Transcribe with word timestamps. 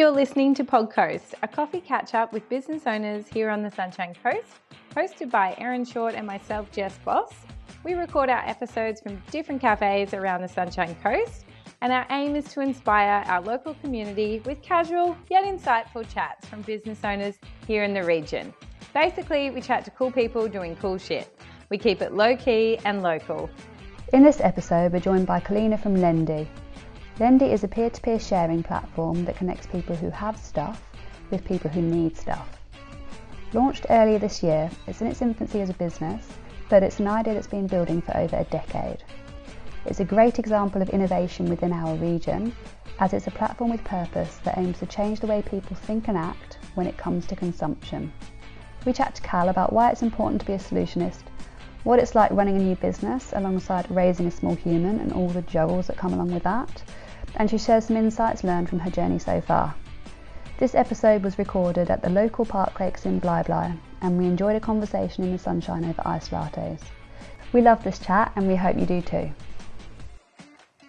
You're 0.00 0.10
listening 0.10 0.54
to 0.54 0.64
Podcoast, 0.64 1.34
a 1.42 1.46
coffee 1.46 1.82
catch 1.82 2.14
up 2.14 2.32
with 2.32 2.48
business 2.48 2.86
owners 2.86 3.28
here 3.28 3.50
on 3.50 3.62
the 3.62 3.70
Sunshine 3.70 4.14
Coast, 4.22 4.46
hosted 4.96 5.30
by 5.30 5.54
Erin 5.58 5.84
Short 5.84 6.14
and 6.14 6.26
myself, 6.26 6.72
Jess 6.72 6.96
Boss. 7.04 7.34
We 7.84 7.92
record 7.92 8.30
our 8.30 8.42
episodes 8.48 9.02
from 9.02 9.22
different 9.30 9.60
cafes 9.60 10.14
around 10.14 10.40
the 10.40 10.48
Sunshine 10.48 10.96
Coast, 11.02 11.44
and 11.82 11.92
our 11.92 12.06
aim 12.08 12.34
is 12.34 12.46
to 12.54 12.62
inspire 12.62 13.22
our 13.26 13.42
local 13.42 13.74
community 13.74 14.40
with 14.46 14.62
casual 14.62 15.18
yet 15.28 15.44
insightful 15.44 16.10
chats 16.10 16.48
from 16.48 16.62
business 16.62 17.00
owners 17.04 17.34
here 17.66 17.84
in 17.84 17.92
the 17.92 18.02
region. 18.02 18.54
Basically, 18.94 19.50
we 19.50 19.60
chat 19.60 19.84
to 19.84 19.90
cool 19.90 20.10
people 20.10 20.48
doing 20.48 20.76
cool 20.76 20.96
shit. 20.96 21.38
We 21.68 21.76
keep 21.76 22.00
it 22.00 22.14
low 22.14 22.38
key 22.38 22.78
and 22.86 23.02
local. 23.02 23.50
In 24.14 24.22
this 24.22 24.40
episode, 24.40 24.94
we're 24.94 25.00
joined 25.00 25.26
by 25.26 25.40
Kalena 25.40 25.78
from 25.78 25.94
Lendy, 25.94 26.48
Lendy 27.20 27.52
is 27.52 27.64
a 27.64 27.68
peer 27.68 27.90
to 27.90 28.00
peer 28.00 28.18
sharing 28.18 28.62
platform 28.62 29.26
that 29.26 29.36
connects 29.36 29.66
people 29.66 29.94
who 29.94 30.08
have 30.08 30.38
stuff 30.38 30.82
with 31.30 31.44
people 31.44 31.70
who 31.70 31.82
need 31.82 32.16
stuff. 32.16 32.58
Launched 33.52 33.84
earlier 33.90 34.18
this 34.18 34.42
year, 34.42 34.70
it's 34.86 35.02
in 35.02 35.06
its 35.06 35.20
infancy 35.20 35.60
as 35.60 35.68
a 35.68 35.74
business, 35.74 36.26
but 36.70 36.82
it's 36.82 36.98
an 36.98 37.06
idea 37.06 37.34
that's 37.34 37.46
been 37.46 37.66
building 37.66 38.00
for 38.00 38.16
over 38.16 38.38
a 38.38 38.44
decade. 38.44 39.04
It's 39.84 40.00
a 40.00 40.04
great 40.04 40.38
example 40.38 40.80
of 40.80 40.88
innovation 40.88 41.50
within 41.50 41.74
our 41.74 41.94
region, 41.96 42.56
as 43.00 43.12
it's 43.12 43.26
a 43.26 43.32
platform 43.32 43.70
with 43.70 43.84
purpose 43.84 44.38
that 44.44 44.56
aims 44.56 44.78
to 44.78 44.86
change 44.86 45.20
the 45.20 45.26
way 45.26 45.42
people 45.42 45.76
think 45.76 46.08
and 46.08 46.16
act 46.16 46.56
when 46.74 46.86
it 46.86 46.96
comes 46.96 47.26
to 47.26 47.36
consumption. 47.36 48.10
We 48.86 48.94
chat 48.94 49.16
to 49.16 49.20
Cal 49.22 49.50
about 49.50 49.74
why 49.74 49.90
it's 49.90 50.00
important 50.00 50.40
to 50.40 50.46
be 50.46 50.54
a 50.54 50.58
solutionist, 50.58 51.24
what 51.84 51.98
it's 51.98 52.14
like 52.14 52.30
running 52.30 52.56
a 52.56 52.60
new 52.60 52.76
business 52.76 53.34
alongside 53.36 53.90
raising 53.90 54.26
a 54.26 54.30
small 54.30 54.54
human 54.54 55.00
and 55.00 55.12
all 55.12 55.28
the 55.28 55.42
juggles 55.42 55.86
that 55.88 55.98
come 55.98 56.14
along 56.14 56.32
with 56.32 56.44
that, 56.44 56.82
and 57.36 57.50
she 57.50 57.58
shares 57.58 57.86
some 57.86 57.96
insights 57.96 58.44
learned 58.44 58.68
from 58.68 58.80
her 58.80 58.90
journey 58.90 59.18
so 59.18 59.40
far. 59.40 59.74
This 60.58 60.74
episode 60.74 61.22
was 61.22 61.38
recorded 61.38 61.90
at 61.90 62.02
the 62.02 62.10
local 62.10 62.44
park 62.44 62.78
lakes 62.80 63.06
in 63.06 63.18
Bli 63.18 63.42
Bli, 63.44 63.72
and 64.02 64.18
we 64.18 64.26
enjoyed 64.26 64.56
a 64.56 64.60
conversation 64.60 65.24
in 65.24 65.32
the 65.32 65.38
sunshine 65.38 65.84
over 65.84 66.02
iced 66.04 66.32
lattes. 66.32 66.82
We 67.52 67.62
love 67.62 67.82
this 67.82 67.98
chat, 67.98 68.32
and 68.36 68.46
we 68.46 68.56
hope 68.56 68.78
you 68.78 68.86
do 68.86 69.00
too. 69.00 69.30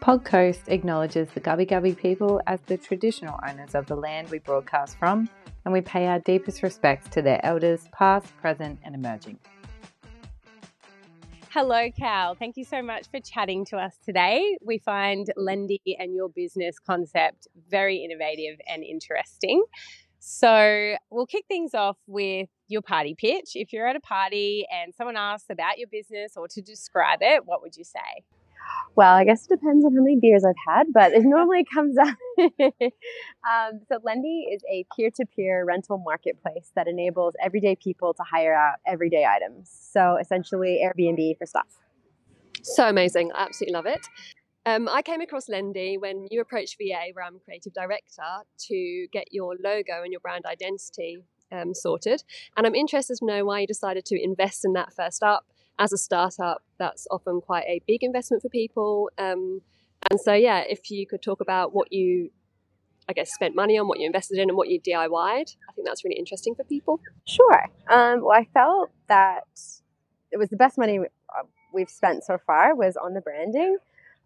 Podcoast 0.01 0.67
acknowledges 0.67 1.29
the 1.29 1.39
Gubbi 1.39 1.69
Gubbi 1.69 1.95
people 1.95 2.41
as 2.47 2.59
the 2.61 2.77
traditional 2.77 3.39
owners 3.47 3.75
of 3.75 3.85
the 3.85 3.95
land 3.95 4.29
we 4.29 4.39
broadcast 4.39 4.97
from, 4.97 5.29
and 5.63 5.73
we 5.73 5.81
pay 5.81 6.07
our 6.07 6.19
deepest 6.19 6.63
respects 6.63 7.07
to 7.09 7.21
their 7.21 7.39
elders, 7.45 7.87
past, 7.91 8.35
present, 8.41 8.79
and 8.83 8.95
emerging. 8.95 9.37
Hello, 11.53 11.89
Cal. 11.91 12.33
Thank 12.33 12.55
you 12.55 12.63
so 12.63 12.81
much 12.81 13.09
for 13.11 13.19
chatting 13.19 13.65
to 13.65 13.75
us 13.75 13.97
today. 13.97 14.57
We 14.61 14.77
find 14.77 15.27
Lendy 15.35 15.81
and 15.99 16.15
your 16.15 16.29
business 16.29 16.79
concept 16.79 17.49
very 17.69 17.97
innovative 18.05 18.57
and 18.69 18.85
interesting. 18.85 19.61
So, 20.17 20.95
we'll 21.09 21.25
kick 21.25 21.43
things 21.49 21.73
off 21.73 21.97
with 22.07 22.47
your 22.69 22.81
party 22.81 23.15
pitch. 23.15 23.51
If 23.55 23.73
you're 23.73 23.85
at 23.85 23.97
a 23.97 23.99
party 23.99 24.65
and 24.71 24.95
someone 24.95 25.17
asks 25.17 25.49
about 25.49 25.77
your 25.77 25.89
business 25.89 26.37
or 26.37 26.47
to 26.47 26.61
describe 26.61 27.19
it, 27.19 27.45
what 27.45 27.61
would 27.61 27.75
you 27.75 27.83
say? 27.83 28.23
Well, 28.95 29.15
I 29.15 29.23
guess 29.23 29.45
it 29.45 29.49
depends 29.49 29.85
on 29.85 29.95
how 29.95 30.01
many 30.01 30.17
beers 30.19 30.43
I've 30.43 30.55
had, 30.67 30.87
but 30.93 31.13
it 31.13 31.23
normally 31.25 31.65
comes 31.73 31.97
out. 31.97 32.15
um, 32.39 33.79
so, 33.87 33.99
Lendy 34.03 34.47
is 34.51 34.61
a 34.69 34.85
peer 34.95 35.09
to 35.15 35.25
peer 35.25 35.63
rental 35.65 35.97
marketplace 35.97 36.71
that 36.75 36.87
enables 36.87 37.33
everyday 37.43 37.75
people 37.75 38.13
to 38.13 38.23
hire 38.23 38.53
out 38.53 38.75
everyday 38.85 39.25
items. 39.25 39.69
So, 39.91 40.17
essentially, 40.19 40.81
Airbnb 40.83 41.37
for 41.37 41.45
stuff. 41.45 41.67
So 42.63 42.87
amazing. 42.87 43.31
I 43.33 43.43
absolutely 43.43 43.73
love 43.73 43.85
it. 43.85 44.07
Um, 44.65 44.87
I 44.87 45.01
came 45.01 45.21
across 45.21 45.49
Lendy 45.49 45.97
when 45.97 46.27
you 46.29 46.41
approached 46.41 46.77
VA, 46.77 47.09
where 47.13 47.25
I'm 47.25 47.39
creative 47.43 47.73
director, 47.73 48.21
to 48.67 49.07
get 49.11 49.25
your 49.31 49.55
logo 49.63 50.03
and 50.03 50.11
your 50.11 50.19
brand 50.19 50.45
identity 50.45 51.23
um, 51.51 51.73
sorted. 51.73 52.23
And 52.55 52.67
I'm 52.67 52.75
interested 52.75 53.17
to 53.17 53.25
know 53.25 53.45
why 53.45 53.61
you 53.61 53.67
decided 53.67 54.05
to 54.05 54.23
invest 54.23 54.63
in 54.63 54.73
that 54.73 54.93
first 54.93 55.23
up 55.23 55.45
as 55.81 55.91
a 55.91 55.97
startup, 55.97 56.61
that's 56.77 57.07
often 57.09 57.41
quite 57.41 57.65
a 57.65 57.81
big 57.87 58.03
investment 58.03 58.43
for 58.43 58.49
people. 58.49 59.09
Um, 59.17 59.61
and 60.09 60.19
so, 60.19 60.33
yeah, 60.33 60.59
if 60.59 60.91
you 60.91 61.07
could 61.07 61.23
talk 61.23 61.41
about 61.41 61.73
what 61.73 61.91
you, 61.91 62.29
I 63.09 63.13
guess, 63.13 63.33
spent 63.33 63.55
money 63.55 63.79
on, 63.79 63.87
what 63.87 63.99
you 63.99 64.05
invested 64.05 64.37
in, 64.37 64.49
and 64.49 64.57
what 64.57 64.69
you 64.69 64.79
DIY'd, 64.79 65.55
I 65.67 65.71
think 65.73 65.87
that's 65.87 66.05
really 66.05 66.17
interesting 66.17 66.53
for 66.53 66.63
people. 66.63 66.99
Sure. 67.25 67.65
Um, 67.89 68.21
well, 68.21 68.37
I 68.37 68.47
felt 68.53 68.91
that 69.07 69.45
it 70.31 70.37
was 70.37 70.49
the 70.49 70.55
best 70.55 70.77
money 70.77 70.99
uh, 70.99 71.43
we've 71.73 71.89
spent 71.89 72.23
so 72.23 72.37
far 72.45 72.75
was 72.75 72.95
on 72.95 73.15
the 73.15 73.21
branding, 73.21 73.77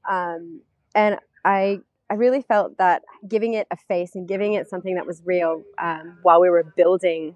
um, 0.09 0.61
and 0.93 1.17
I 1.45 1.79
I 2.09 2.15
really 2.15 2.41
felt 2.41 2.77
that 2.77 3.01
giving 3.27 3.53
it 3.53 3.65
a 3.71 3.77
face 3.77 4.13
and 4.13 4.27
giving 4.27 4.53
it 4.53 4.69
something 4.69 4.95
that 4.95 5.07
was 5.07 5.23
real 5.25 5.63
um, 5.79 6.19
while 6.21 6.39
we 6.39 6.49
were 6.49 6.63
building 6.63 7.35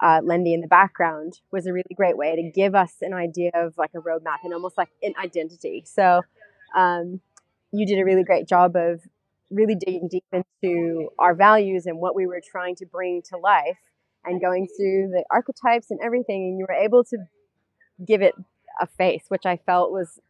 uh, 0.00 0.20
in 0.22 0.60
the 0.60 0.68
background 0.68 1.40
was 1.50 1.66
a 1.66 1.72
really 1.72 1.94
great 1.96 2.16
way 2.16 2.36
to 2.36 2.50
give 2.54 2.74
us 2.74 2.94
an 3.00 3.12
idea 3.12 3.50
of 3.54 3.76
like 3.76 3.90
a 3.94 3.98
roadmap 3.98 4.38
and 4.44 4.54
almost 4.54 4.78
like 4.78 4.90
an 5.02 5.14
identity. 5.22 5.82
So 5.86 6.22
um, 6.76 7.20
you 7.72 7.86
did 7.86 7.98
a 7.98 8.04
really 8.04 8.24
great 8.24 8.48
job 8.48 8.76
of 8.76 9.00
really 9.50 9.74
digging 9.74 10.08
deep 10.08 10.24
into 10.32 11.08
our 11.18 11.34
values 11.34 11.86
and 11.86 11.98
what 11.98 12.14
we 12.14 12.26
were 12.26 12.40
trying 12.44 12.76
to 12.76 12.86
bring 12.86 13.22
to 13.22 13.36
life 13.38 13.78
and 14.24 14.40
going 14.40 14.68
through 14.76 15.08
the 15.08 15.24
archetypes 15.30 15.90
and 15.90 16.00
everything. 16.02 16.42
And 16.44 16.58
you 16.58 16.66
were 16.68 16.74
able 16.74 17.04
to 17.04 17.18
give 18.06 18.22
it 18.22 18.34
a 18.80 18.86
face, 18.86 19.24
which 19.28 19.46
I 19.46 19.56
felt 19.56 19.90
was 19.90 20.20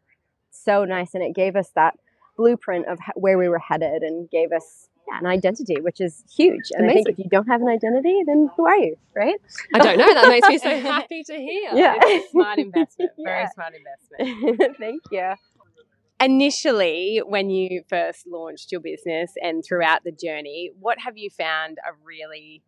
so 0.50 0.84
nice. 0.84 1.14
And 1.14 1.22
it 1.22 1.34
gave 1.34 1.56
us 1.56 1.70
that 1.74 1.98
blueprint 2.36 2.86
of 2.86 2.98
where 3.16 3.36
we 3.36 3.48
were 3.48 3.58
headed 3.58 4.02
and 4.02 4.30
gave 4.30 4.52
us 4.52 4.88
yeah, 5.10 5.18
an 5.18 5.26
identity, 5.26 5.80
which 5.80 6.00
is 6.00 6.24
huge. 6.34 6.70
And 6.72 6.84
Amazing. 6.84 6.90
I 6.90 6.94
think 6.94 7.08
if 7.10 7.18
you 7.18 7.30
don't 7.30 7.46
have 7.46 7.60
an 7.60 7.68
identity, 7.68 8.22
then 8.26 8.50
who 8.56 8.66
are 8.66 8.76
you, 8.76 8.96
right? 9.14 9.36
I 9.74 9.78
don't 9.78 9.98
know. 9.98 10.12
That 10.12 10.28
makes 10.28 10.48
me 10.48 10.58
so 10.58 10.80
happy 10.80 11.22
to 11.24 11.34
hear. 11.34 11.70
Yeah. 11.74 11.94
It's 11.98 12.28
a 12.28 12.30
smart 12.30 12.58
investment. 12.58 13.10
Very 13.24 13.42
yeah. 13.42 13.48
smart 13.50 13.72
investment. 13.74 14.76
Thank 14.78 15.02
you. 15.10 15.34
Initially, 16.20 17.22
when 17.24 17.48
you 17.48 17.82
first 17.88 18.26
launched 18.26 18.72
your 18.72 18.80
business 18.80 19.32
and 19.40 19.64
throughout 19.64 20.02
the 20.04 20.12
journey, 20.12 20.72
what 20.78 20.98
have 20.98 21.16
you 21.16 21.30
found 21.30 21.78
a 21.78 21.92
really 22.04 22.62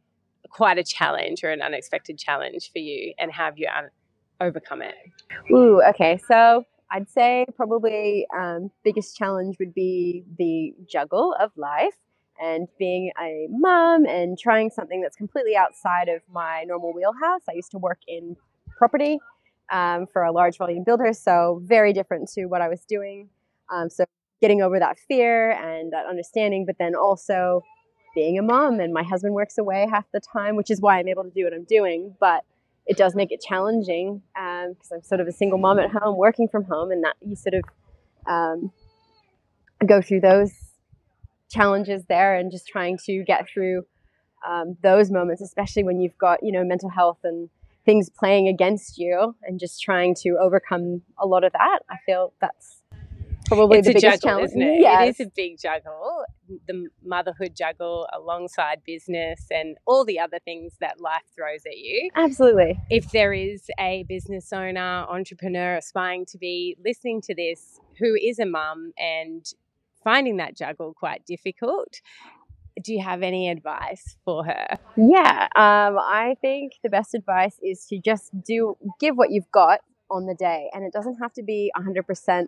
quite 0.50 0.78
a 0.78 0.84
challenge 0.84 1.42
or 1.44 1.50
an 1.50 1.60
unexpected 1.60 2.16
challenge 2.16 2.70
for 2.72 2.78
you 2.78 3.12
and 3.18 3.32
how 3.32 3.46
have 3.46 3.58
you 3.58 3.68
un- 3.76 3.90
overcome 4.40 4.82
it? 4.82 4.94
Ooh, 5.50 5.82
okay. 5.90 6.18
So 6.28 6.64
I'd 6.90 7.10
say 7.10 7.44
probably 7.56 8.26
um, 8.36 8.70
biggest 8.84 9.16
challenge 9.16 9.56
would 9.58 9.74
be 9.74 10.24
the 10.38 10.74
juggle 10.88 11.34
of 11.38 11.50
life 11.56 11.94
and 12.40 12.68
being 12.78 13.12
a 13.20 13.46
mom 13.50 14.06
and 14.06 14.38
trying 14.38 14.70
something 14.70 15.00
that's 15.02 15.16
completely 15.16 15.56
outside 15.56 16.08
of 16.08 16.22
my 16.32 16.64
normal 16.66 16.92
wheelhouse. 16.94 17.42
I 17.48 17.52
used 17.52 17.70
to 17.72 17.78
work 17.78 17.98
in 18.08 18.36
property 18.78 19.18
um, 19.70 20.06
for 20.12 20.22
a 20.22 20.32
large 20.32 20.56
volume 20.56 20.82
builder, 20.84 21.12
so 21.12 21.60
very 21.64 21.92
different 21.92 22.30
to 22.32 22.46
what 22.46 22.62
I 22.62 22.68
was 22.68 22.80
doing. 22.88 23.28
Um, 23.70 23.90
so 23.90 24.04
getting 24.40 24.62
over 24.62 24.78
that 24.78 24.98
fear 24.98 25.52
and 25.52 25.92
that 25.92 26.06
understanding, 26.06 26.64
but 26.64 26.76
then 26.78 26.94
also 26.94 27.62
being 28.14 28.38
a 28.38 28.42
mom 28.42 28.80
and 28.80 28.92
my 28.92 29.02
husband 29.02 29.34
works 29.34 29.58
away 29.58 29.86
half 29.90 30.06
the 30.12 30.20
time, 30.20 30.56
which 30.56 30.70
is 30.70 30.80
why 30.80 30.98
I'm 30.98 31.08
able 31.08 31.24
to 31.24 31.30
do 31.30 31.44
what 31.44 31.52
I'm 31.52 31.64
doing. 31.64 32.16
But 32.18 32.44
it 32.86 32.96
does 32.96 33.14
make 33.14 33.30
it 33.30 33.40
challenging 33.46 34.22
because 34.34 34.90
um, 34.90 34.96
I'm 34.96 35.02
sort 35.02 35.20
of 35.20 35.28
a 35.28 35.32
single 35.32 35.58
mom 35.58 35.78
at 35.78 35.90
home, 35.90 36.16
working 36.16 36.48
from 36.48 36.64
home, 36.64 36.90
and 36.90 37.04
that 37.04 37.16
you 37.20 37.36
sort 37.36 37.54
of 37.54 37.62
um, 38.26 38.72
go 39.86 40.00
through 40.00 40.20
those 40.20 40.69
challenges 41.50 42.04
there 42.08 42.34
and 42.34 42.50
just 42.50 42.66
trying 42.66 42.98
to 43.06 43.24
get 43.24 43.48
through 43.52 43.84
um, 44.48 44.76
those 44.82 45.10
moments, 45.10 45.42
especially 45.42 45.84
when 45.84 46.00
you've 46.00 46.16
got, 46.18 46.42
you 46.42 46.52
know, 46.52 46.64
mental 46.64 46.88
health 46.88 47.18
and 47.24 47.50
things 47.84 48.10
playing 48.10 48.48
against 48.48 48.98
you 48.98 49.34
and 49.42 49.58
just 49.58 49.82
trying 49.82 50.14
to 50.14 50.36
overcome 50.40 51.02
a 51.18 51.26
lot 51.26 51.44
of 51.44 51.52
that. 51.52 51.80
I 51.88 51.96
feel 52.06 52.32
that's 52.40 52.82
probably 53.46 53.78
it's 53.78 53.88
the 53.88 53.94
biggest 53.94 54.22
juggle, 54.22 54.30
challenge. 54.30 54.50
Isn't 54.50 54.62
it? 54.62 54.80
Yes. 54.80 55.02
it 55.02 55.08
is 55.08 55.26
a 55.26 55.30
big 55.34 55.58
juggle. 55.58 56.24
The 56.68 56.88
motherhood 57.04 57.54
juggle 57.56 58.06
alongside 58.12 58.82
business 58.84 59.46
and 59.50 59.76
all 59.86 60.04
the 60.04 60.18
other 60.18 60.38
things 60.44 60.74
that 60.80 61.00
life 61.00 61.24
throws 61.34 61.66
at 61.66 61.76
you. 61.76 62.10
Absolutely. 62.14 62.78
If 62.90 63.10
there 63.10 63.32
is 63.32 63.68
a 63.78 64.04
business 64.08 64.52
owner, 64.52 65.04
entrepreneur 65.08 65.76
aspiring 65.76 66.26
to 66.26 66.38
be 66.38 66.76
listening 66.84 67.20
to 67.22 67.34
this 67.34 67.80
who 67.98 68.14
is 68.14 68.38
a 68.38 68.46
mum 68.46 68.92
and 68.98 69.44
finding 70.02 70.36
that 70.38 70.56
juggle 70.56 70.94
quite 70.94 71.24
difficult. 71.26 72.00
Do 72.82 72.92
you 72.92 73.02
have 73.02 73.22
any 73.22 73.48
advice 73.50 74.16
for 74.24 74.44
her? 74.44 74.78
Yeah, 74.96 75.48
um, 75.56 75.98
I 75.98 76.36
think 76.40 76.74
the 76.82 76.88
best 76.88 77.14
advice 77.14 77.58
is 77.62 77.84
to 77.86 77.98
just 77.98 78.30
do 78.42 78.76
give 78.98 79.16
what 79.16 79.30
you've 79.30 79.50
got 79.52 79.80
on 80.10 80.26
the 80.26 80.34
day, 80.34 80.70
and 80.72 80.84
it 80.84 80.92
doesn't 80.92 81.16
have 81.16 81.32
to 81.34 81.42
be 81.42 81.70
100% 81.76 82.46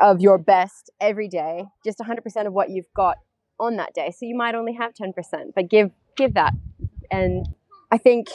of 0.00 0.20
your 0.20 0.38
best 0.38 0.90
every 1.00 1.28
day. 1.28 1.64
Just 1.84 1.98
100% 1.98 2.46
of 2.46 2.52
what 2.52 2.70
you've 2.70 2.92
got 2.94 3.18
on 3.60 3.76
that 3.76 3.94
day. 3.94 4.10
So 4.10 4.26
you 4.26 4.36
might 4.36 4.54
only 4.54 4.74
have 4.74 4.92
10%, 4.94 5.12
but 5.54 5.68
give 5.68 5.90
give 6.16 6.34
that. 6.34 6.52
And 7.10 7.46
I 7.90 7.98
think 7.98 8.28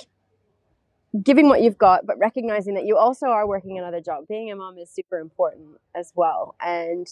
giving 1.23 1.49
what 1.49 1.61
you've 1.61 1.77
got, 1.77 2.05
but 2.05 2.17
recognizing 2.19 2.75
that 2.75 2.85
you 2.85 2.97
also 2.97 3.27
are 3.27 3.47
working 3.47 3.77
another 3.77 4.01
job. 4.01 4.25
Being 4.27 4.51
a 4.51 4.55
mom 4.55 4.77
is 4.77 4.89
super 4.89 5.19
important 5.19 5.77
as 5.95 6.11
well, 6.15 6.55
and 6.61 7.07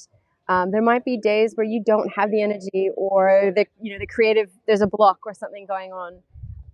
Um, 0.49 0.71
there 0.71 0.81
might 0.81 1.03
be 1.03 1.17
days 1.17 1.53
where 1.55 1.65
you 1.65 1.83
don't 1.85 2.09
have 2.15 2.31
the 2.31 2.41
energy 2.41 2.89
or 2.95 3.51
the 3.55 3.65
you 3.81 3.91
know 3.93 3.99
the 3.99 4.07
creative 4.07 4.49
there's 4.65 4.81
a 4.81 4.87
block 4.87 5.19
or 5.25 5.33
something 5.33 5.65
going 5.65 5.91
on. 5.91 6.19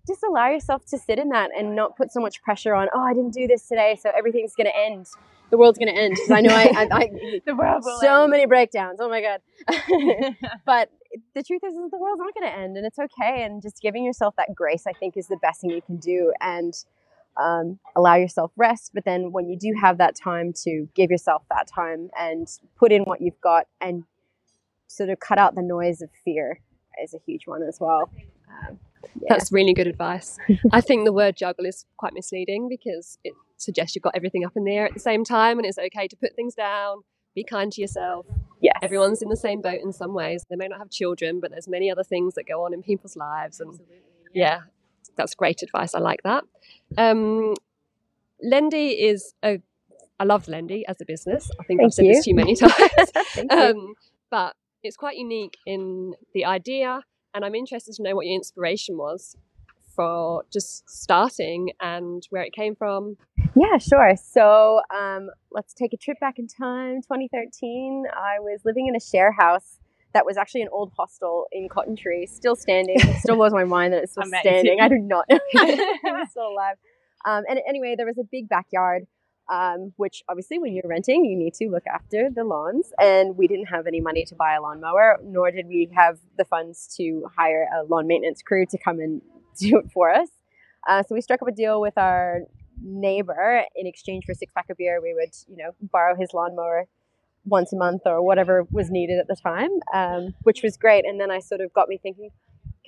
Just 0.05 0.21
allow 0.23 0.49
yourself 0.49 0.85
to 0.87 0.97
sit 0.97 1.17
in 1.17 1.29
that 1.29 1.49
and 1.57 1.75
not 1.75 1.95
put 1.95 2.11
so 2.11 2.19
much 2.19 2.41
pressure 2.43 2.75
on 2.75 2.87
oh 2.93 3.01
i 3.01 3.13
didn't 3.13 3.33
do 3.33 3.47
this 3.47 3.67
today 3.67 3.97
so 3.99 4.11
everything's 4.15 4.53
going 4.55 4.67
to 4.67 4.77
end. 4.77 5.07
The 5.49 5.57
world's 5.57 5.77
going 5.77 5.93
to 5.93 5.99
end. 5.99 6.15
Because 6.15 6.31
i 6.31 6.41
know 6.41 6.53
i, 6.53 6.63
I, 6.63 6.87
I 6.91 7.39
the 7.45 7.55
world 7.55 7.83
will 7.83 7.99
so 7.99 8.23
end. 8.23 8.31
many 8.31 8.45
breakdowns. 8.45 8.99
Oh 8.99 9.09
my 9.09 9.21
god. 9.21 9.41
But 10.65 10.89
the 11.35 11.43
truth 11.43 11.61
is, 11.63 11.73
is 11.75 11.91
the 11.91 11.97
world's 11.97 12.19
not 12.19 12.33
going 12.33 12.51
to 12.51 12.57
end 12.57 12.77
and 12.77 12.85
it's 12.85 12.99
okay 12.99 13.43
and 13.43 13.61
just 13.61 13.81
giving 13.81 14.03
yourself 14.03 14.35
that 14.35 14.53
grace 14.55 14.85
i 14.87 14.93
think 14.93 15.15
is 15.15 15.27
the 15.27 15.37
best 15.37 15.61
thing 15.61 15.69
you 15.69 15.81
can 15.81 15.97
do 15.97 16.33
and 16.41 16.73
um, 17.37 17.79
allow 17.95 18.15
yourself 18.15 18.51
rest 18.55 18.91
but 18.93 19.05
then 19.05 19.31
when 19.31 19.49
you 19.49 19.57
do 19.57 19.73
have 19.79 19.97
that 19.97 20.15
time 20.15 20.53
to 20.53 20.87
give 20.95 21.09
yourself 21.09 21.43
that 21.49 21.67
time 21.67 22.09
and 22.17 22.47
put 22.77 22.91
in 22.91 23.03
what 23.03 23.21
you've 23.21 23.39
got 23.41 23.67
and 23.81 24.03
sort 24.87 25.09
of 25.09 25.19
cut 25.19 25.37
out 25.37 25.55
the 25.55 25.61
noise 25.61 26.01
of 26.01 26.09
fear 26.23 26.59
is 27.03 27.13
a 27.13 27.19
huge 27.25 27.47
one 27.47 27.63
as 27.63 27.79
well 27.79 28.09
um, 28.67 28.77
yeah. 29.21 29.27
That's 29.29 29.51
really 29.51 29.73
good 29.73 29.87
advice. 29.87 30.37
I 30.71 30.81
think 30.81 31.05
the 31.05 31.13
word 31.13 31.35
juggle 31.35 31.65
is 31.65 31.85
quite 31.97 32.13
misleading 32.13 32.69
because 32.69 33.17
it 33.23 33.33
suggests 33.57 33.95
you've 33.95 34.03
got 34.03 34.15
everything 34.15 34.45
up 34.45 34.53
in 34.55 34.63
the 34.63 34.73
air 34.73 34.85
at 34.85 34.93
the 34.93 34.99
same 34.99 35.23
time 35.23 35.57
and 35.57 35.65
it's 35.65 35.77
okay 35.77 36.07
to 36.07 36.15
put 36.15 36.35
things 36.35 36.55
down, 36.55 37.01
be 37.35 37.43
kind 37.43 37.71
to 37.73 37.81
yourself. 37.81 38.25
yes 38.61 38.77
Everyone's 38.81 39.21
in 39.21 39.29
the 39.29 39.37
same 39.37 39.61
boat 39.61 39.81
in 39.81 39.93
some 39.93 40.13
ways. 40.13 40.45
They 40.49 40.55
may 40.55 40.67
not 40.67 40.79
have 40.79 40.89
children, 40.89 41.39
but 41.39 41.51
there's 41.51 41.67
many 41.67 41.91
other 41.91 42.03
things 42.03 42.35
that 42.35 42.47
go 42.47 42.65
on 42.65 42.73
in 42.73 42.81
people's 42.81 43.15
lives. 43.15 43.59
And 43.59 43.79
yeah, 44.33 44.61
that's 45.15 45.35
great 45.35 45.61
advice. 45.63 45.95
I 45.95 45.99
like 45.99 46.23
that. 46.23 46.43
Um, 46.97 47.55
Lendy 48.41 48.89
is 48.89 49.33
a, 49.43 49.59
I 50.19 50.23
love 50.25 50.47
Lendy 50.47 50.85
as 50.87 50.99
a 51.01 51.05
business. 51.05 51.49
I 51.59 51.63
think 51.63 51.79
Thank 51.79 51.87
I've 51.87 51.93
said 51.93 52.05
you. 52.05 52.13
this 52.13 52.25
too 52.25 52.35
many 52.35 52.55
times. 52.55 52.73
Um, 53.49 53.93
but 54.29 54.55
it's 54.83 54.97
quite 54.97 55.17
unique 55.17 55.57
in 55.65 56.13
the 56.33 56.45
idea, 56.45 57.01
and 57.33 57.45
I'm 57.45 57.55
interested 57.55 57.93
to 57.95 58.03
know 58.03 58.15
what 58.15 58.25
your 58.25 58.35
inspiration 58.35 58.97
was 58.97 59.35
for 59.95 60.43
just 60.51 60.89
starting 60.89 61.69
and 61.79 62.25
where 62.31 62.41
it 62.41 62.53
came 62.53 62.75
from. 62.75 63.17
Yeah, 63.55 63.77
sure. 63.77 64.15
So 64.15 64.81
um, 64.93 65.29
let's 65.51 65.73
take 65.73 65.93
a 65.93 65.97
trip 65.97 66.19
back 66.19 66.39
in 66.39 66.47
time. 66.47 67.01
2013, 67.01 68.05
I 68.11 68.39
was 68.39 68.61
living 68.65 68.87
in 68.87 68.95
a 68.95 68.99
share 68.99 69.31
house 69.31 69.79
that 70.13 70.25
was 70.25 70.37
actually 70.37 70.61
an 70.61 70.69
old 70.71 70.91
hostel 70.95 71.47
in 71.51 71.69
Cotton 71.69 71.95
Tree, 71.95 72.25
still 72.25 72.55
standing. 72.55 72.95
It 72.99 73.19
still 73.19 73.35
blows 73.35 73.53
my 73.53 73.63
mind 73.63 73.93
that 73.93 74.03
it's 74.03 74.11
still 74.13 74.23
Amazing. 74.23 74.41
standing. 74.41 74.79
I 74.79 74.87
do 74.87 74.97
not 74.97 75.25
know 75.29 75.39
it's 75.53 76.31
still 76.31 76.47
alive. 76.47 76.77
Um, 77.25 77.43
and 77.49 77.59
anyway, 77.67 77.95
there 77.97 78.05
was 78.05 78.17
a 78.17 78.23
big 78.31 78.49
backyard, 78.49 79.05
um, 79.51 79.93
which 79.97 80.23
obviously 80.29 80.59
when 80.59 80.73
you're 80.73 80.87
renting, 80.87 81.25
you 81.25 81.37
need 81.37 81.53
to 81.55 81.69
look 81.69 81.87
after 81.87 82.29
the 82.33 82.43
lawns. 82.43 82.91
And 82.99 83.37
we 83.37 83.47
didn't 83.47 83.67
have 83.67 83.87
any 83.87 84.01
money 84.01 84.25
to 84.25 84.35
buy 84.35 84.55
a 84.55 84.61
lawnmower, 84.61 85.19
nor 85.23 85.51
did 85.51 85.67
we 85.67 85.89
have 85.95 86.19
the 86.37 86.45
funds 86.45 86.93
to 86.97 87.25
hire 87.35 87.67
a 87.75 87.83
lawn 87.83 88.07
maintenance 88.07 88.41
crew 88.41 88.65
to 88.67 88.77
come 88.77 88.99
and 88.99 89.21
do 89.59 89.79
it 89.79 89.91
for 89.93 90.11
us. 90.11 90.29
Uh, 90.87 91.01
so 91.01 91.15
we 91.15 91.21
struck 91.21 91.41
up 91.41 91.47
a 91.47 91.51
deal 91.51 91.79
with 91.79 91.97
our 91.97 92.41
neighbor 92.81 93.63
in 93.75 93.87
exchange 93.87 94.25
for 94.25 94.33
a 94.33 94.35
six 94.35 94.51
pack 94.53 94.69
of 94.69 94.77
beer. 94.77 94.99
We 95.01 95.13
would, 95.13 95.33
you 95.47 95.57
know, 95.57 95.71
borrow 95.81 96.15
his 96.15 96.33
lawnmower 96.33 96.87
once 97.45 97.73
a 97.73 97.75
month 97.75 98.03
or 98.05 98.21
whatever 98.21 98.65
was 98.71 98.89
needed 98.89 99.19
at 99.19 99.27
the 99.27 99.35
time, 99.35 99.69
um, 99.93 100.33
which 100.43 100.63
was 100.63 100.77
great. 100.77 101.05
And 101.05 101.19
then 101.19 101.31
I 101.31 101.39
sort 101.39 101.61
of 101.61 101.73
got 101.73 101.89
me 101.89 101.97
thinking, 101.97 102.29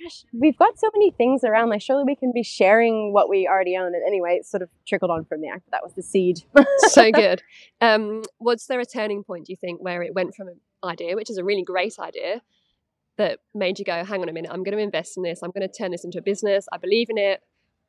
gosh, 0.02 0.24
we've 0.32 0.56
got 0.56 0.78
so 0.78 0.88
many 0.94 1.10
things 1.10 1.44
around. 1.44 1.70
Like, 1.70 1.82
surely 1.82 2.04
we 2.04 2.16
can 2.16 2.32
be 2.32 2.42
sharing 2.42 3.12
what 3.12 3.28
we 3.28 3.46
already 3.46 3.76
own. 3.76 3.94
And 3.94 4.02
anyway, 4.06 4.36
it 4.36 4.46
sort 4.46 4.62
of 4.62 4.70
trickled 4.86 5.10
on 5.10 5.24
from 5.24 5.40
there. 5.40 5.62
That 5.70 5.82
was 5.82 5.94
the 5.94 6.02
seed. 6.02 6.42
so 6.78 7.10
good. 7.10 7.42
Um, 7.80 8.22
was 8.38 8.66
there 8.66 8.80
a 8.80 8.86
turning 8.86 9.24
point, 9.24 9.46
do 9.46 9.52
you 9.52 9.56
think, 9.56 9.82
where 9.82 10.02
it 10.02 10.14
went 10.14 10.34
from 10.34 10.48
an 10.48 10.60
idea, 10.84 11.16
which 11.16 11.30
is 11.30 11.38
a 11.38 11.44
really 11.44 11.62
great 11.62 11.98
idea, 11.98 12.42
that 13.16 13.40
made 13.54 13.78
you 13.78 13.84
go, 13.84 14.04
hang 14.04 14.22
on 14.22 14.28
a 14.28 14.32
minute, 14.32 14.50
I'm 14.52 14.62
going 14.62 14.76
to 14.76 14.82
invest 14.82 15.16
in 15.16 15.22
this, 15.22 15.42
I'm 15.42 15.50
going 15.50 15.66
to 15.66 15.74
turn 15.74 15.90
this 15.90 16.04
into 16.04 16.18
a 16.18 16.22
business, 16.22 16.66
I 16.72 16.76
believe 16.76 17.08
in 17.08 17.18
it? 17.18 17.42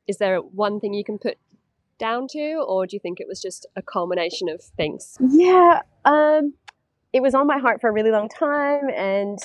Is 0.06 0.16
there 0.16 0.38
one 0.38 0.80
thing 0.80 0.94
you 0.94 1.04
can 1.04 1.18
put 1.18 1.36
down 1.98 2.26
to, 2.28 2.64
or 2.66 2.86
do 2.86 2.96
you 2.96 3.00
think 3.00 3.20
it 3.20 3.26
was 3.28 3.40
just 3.40 3.66
a 3.76 3.82
culmination 3.82 4.48
of 4.48 4.62
things? 4.76 5.18
Yeah, 5.20 5.80
um, 6.04 6.54
it 7.12 7.20
was 7.22 7.34
on 7.34 7.46
my 7.46 7.58
heart 7.58 7.80
for 7.80 7.88
a 7.88 7.92
really 7.92 8.10
long 8.10 8.28
time, 8.28 8.88
and 8.94 9.38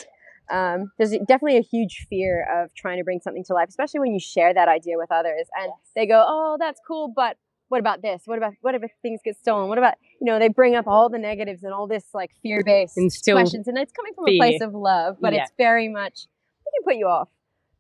um, 0.52 0.92
there's 0.98 1.12
definitely 1.28 1.58
a 1.58 1.62
huge 1.62 2.06
fear 2.10 2.46
of 2.54 2.74
trying 2.76 2.98
to 2.98 3.04
bring 3.04 3.20
something 3.22 3.44
to 3.46 3.54
life, 3.54 3.70
especially 3.70 4.00
when 4.00 4.14
you 4.14 4.20
share 4.20 4.54
that 4.54 4.68
idea 4.68 4.98
with 4.98 5.12
others, 5.12 5.48
and 5.60 5.72
they 5.96 6.06
go, 6.06 6.24
"Oh, 6.28 6.58
that's 6.60 6.80
cool, 6.88 7.12
but 7.16 7.38
what 7.70 7.80
about 7.80 8.02
this? 8.02 8.24
What 8.26 8.38
about 8.38 8.54
what 8.62 8.76
if 8.76 8.84
things 9.02 9.22
get 9.24 9.38
stolen? 9.38 9.68
What 9.70 9.78
about 9.78 9.96
you 10.20 10.26
know?" 10.26 10.40
They 10.40 10.50
bring 10.50 10.76
up 10.76 10.88
all 10.88 11.10
the 11.10 11.18
negatives 11.20 11.64
and 11.64 11.74
all 11.74 11.88
this 11.88 12.06
like 12.14 12.32
fear-based 12.44 12.98
And 12.98 13.12
questions, 13.32 13.68
and 13.68 13.78
it's 13.78 13.94
coming 13.94 14.14
from 14.14 14.26
fear. 14.26 14.36
a 14.36 14.38
place 14.38 14.62
of 14.62 14.74
love, 14.74 15.18
but 15.20 15.34
Yeah. 15.34 15.44
it's 15.44 15.52
very 15.58 15.88
much 15.88 16.28
it 16.66 16.72
can 16.78 16.84
put 16.84 16.98
you 16.98 17.08
off. 17.08 17.30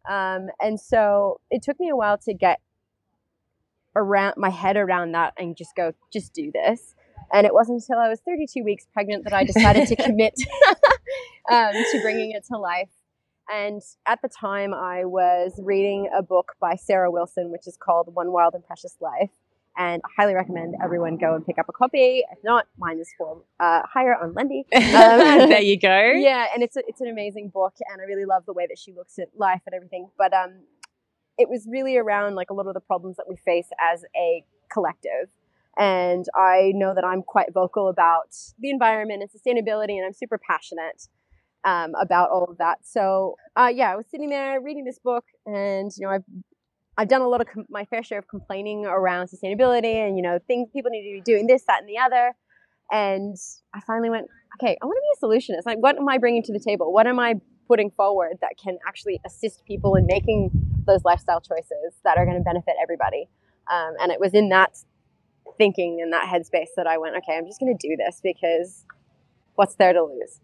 Um, 0.09 0.49
and 0.61 0.79
so 0.79 1.39
it 1.49 1.61
took 1.61 1.79
me 1.79 1.89
a 1.89 1.95
while 1.95 2.17
to 2.19 2.33
get 2.33 2.59
around 3.95 4.35
my 4.37 4.49
head 4.49 4.77
around 4.77 5.13
that 5.13 5.33
and 5.37 5.55
just 5.55 5.75
go, 5.75 5.93
just 6.11 6.33
do 6.33 6.51
this. 6.51 6.95
And 7.31 7.45
it 7.47 7.53
wasn't 7.53 7.81
until 7.81 7.99
I 7.99 8.09
was 8.09 8.19
32 8.21 8.63
weeks 8.63 8.85
pregnant 8.93 9.23
that 9.23 9.33
I 9.33 9.43
decided 9.43 9.87
to 9.87 9.95
commit 10.03 10.33
um, 11.51 11.73
to 11.73 11.99
bringing 12.01 12.31
it 12.31 12.45
to 12.51 12.57
life. 12.57 12.89
And 13.51 13.81
at 14.05 14.21
the 14.21 14.29
time, 14.29 14.73
I 14.73 15.05
was 15.05 15.59
reading 15.61 16.09
a 16.15 16.21
book 16.23 16.53
by 16.61 16.75
Sarah 16.75 17.11
Wilson, 17.11 17.51
which 17.51 17.67
is 17.67 17.77
called 17.77 18.13
One 18.13 18.31
Wild 18.31 18.53
and 18.53 18.65
Precious 18.65 18.95
Life. 19.01 19.31
And 19.75 20.01
I 20.05 20.21
highly 20.21 20.35
recommend 20.35 20.75
everyone 20.83 21.17
go 21.17 21.33
and 21.33 21.45
pick 21.45 21.57
up 21.57 21.67
a 21.67 21.71
copy. 21.71 22.23
If 22.31 22.37
not, 22.43 22.67
mine 22.77 22.99
is 22.99 23.09
for 23.17 23.41
uh, 23.59 23.81
hire 23.91 24.15
on 24.15 24.33
Lendy. 24.33 24.65
Um, 24.75 25.49
there 25.49 25.61
you 25.61 25.79
go. 25.79 26.11
yeah, 26.15 26.47
and 26.53 26.61
it's 26.61 26.77
a, 26.77 26.83
it's 26.87 27.01
an 27.01 27.07
amazing 27.07 27.49
book, 27.49 27.73
and 27.91 27.99
I 27.99 28.05
really 28.05 28.25
love 28.25 28.45
the 28.45 28.53
way 28.53 28.67
that 28.67 28.77
she 28.77 28.93
looks 28.93 29.17
at 29.17 29.29
life 29.35 29.61
and 29.65 29.73
everything. 29.73 30.09
But 30.15 30.31
um, 30.33 30.59
it 31.37 31.49
was 31.49 31.67
really 31.69 31.97
around 31.97 32.35
like 32.35 32.49
a 32.49 32.53
lot 32.53 32.67
of 32.67 32.73
the 32.73 32.79
problems 32.79 33.17
that 33.17 33.25
we 33.27 33.35
face 33.37 33.69
as 33.79 34.03
a 34.15 34.43
collective. 34.71 35.29
And 35.77 36.25
I 36.35 36.71
know 36.75 36.93
that 36.93 37.03
I'm 37.03 37.23
quite 37.23 37.51
vocal 37.53 37.89
about 37.89 38.35
the 38.59 38.69
environment 38.69 39.23
and 39.23 39.29
sustainability, 39.31 39.97
and 39.97 40.05
I'm 40.05 40.13
super 40.13 40.37
passionate 40.37 41.07
um, 41.65 41.93
about 41.99 42.29
all 42.29 42.43
of 42.43 42.57
that. 42.59 42.79
So 42.83 43.35
uh, 43.55 43.71
yeah, 43.73 43.91
I 43.91 43.95
was 43.95 44.05
sitting 44.09 44.29
there 44.29 44.61
reading 44.61 44.85
this 44.85 44.99
book, 44.99 45.25
and 45.45 45.91
you 45.97 46.05
know 46.05 46.13
I've 46.13 46.23
I've 46.95 47.07
done 47.07 47.21
a 47.21 47.27
lot 47.27 47.41
of 47.41 47.47
com- 47.47 47.65
my 47.69 47.85
fair 47.85 48.03
share 48.03 48.19
of 48.19 48.27
complaining 48.27 48.85
around 48.85 49.29
sustainability 49.29 49.95
and 49.95 50.15
you 50.15 50.21
know 50.21 50.37
things 50.45 50.69
people 50.71 50.91
need 50.91 51.09
to 51.09 51.17
be 51.17 51.21
doing 51.21 51.47
this, 51.47 51.63
that, 51.67 51.79
and 51.79 51.89
the 51.89 51.97
other. 51.97 52.35
And 52.91 53.35
I 53.73 53.79
finally 53.87 54.11
went, 54.11 54.27
okay, 54.61 54.77
I 54.79 54.85
want 54.85 54.97
to 54.97 55.01
be 55.01 55.17
a 55.17 55.25
solutionist. 55.25 55.65
Like, 55.65 55.79
what 55.79 55.97
am 55.97 56.07
I 56.07 56.19
bringing 56.19 56.43
to 56.43 56.53
the 56.53 56.59
table? 56.59 56.93
What 56.93 57.07
am 57.07 57.19
I 57.19 57.35
putting 57.67 57.89
forward 57.91 58.33
that 58.41 58.51
can 58.63 58.77
actually 58.87 59.19
assist 59.25 59.65
people 59.65 59.95
in 59.95 60.05
making 60.05 60.51
those 60.85 61.03
lifestyle 61.03 61.41
choices 61.41 61.95
that 62.03 62.17
are 62.17 62.25
going 62.25 62.37
to 62.37 62.43
benefit 62.43 62.75
everybody? 62.81 63.29
Um, 63.71 63.93
and 64.01 64.11
it 64.11 64.19
was 64.19 64.33
in 64.33 64.49
that 64.49 64.77
thinking 65.57 65.99
in 65.99 66.09
that 66.11 66.27
headspace 66.27 66.69
that 66.75 66.87
I 66.87 66.97
went, 66.97 67.15
okay, 67.17 67.37
I'm 67.37 67.45
just 67.45 67.59
going 67.59 67.75
to 67.77 67.87
do 67.87 67.95
this 67.95 68.19
because 68.23 68.85
what's 69.55 69.75
there 69.75 69.93
to 69.93 70.03
lose? 70.03 70.39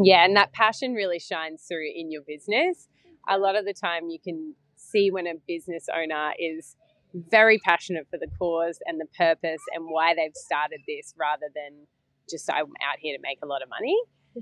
Yeah, 0.00 0.24
and 0.24 0.36
that 0.36 0.52
passion 0.52 0.94
really 0.94 1.18
shines 1.18 1.64
through 1.68 1.90
in 1.94 2.10
your 2.10 2.22
business. 2.26 2.88
A 3.28 3.38
lot 3.38 3.56
of 3.56 3.64
the 3.64 3.74
time, 3.74 4.08
you 4.08 4.18
can 4.22 4.54
see 4.76 5.10
when 5.10 5.26
a 5.26 5.34
business 5.46 5.86
owner 5.94 6.32
is 6.38 6.76
very 7.14 7.58
passionate 7.58 8.06
for 8.10 8.18
the 8.18 8.28
cause 8.38 8.78
and 8.86 9.00
the 9.00 9.06
purpose 9.16 9.62
and 9.74 9.86
why 9.88 10.14
they've 10.14 10.34
started 10.34 10.80
this 10.86 11.14
rather 11.18 11.46
than 11.54 11.86
just 12.30 12.50
I'm 12.50 12.66
out 12.82 12.98
here 13.00 13.16
to 13.16 13.22
make 13.22 13.38
a 13.42 13.46
lot 13.46 13.62
of 13.62 13.68
money. 13.68 13.96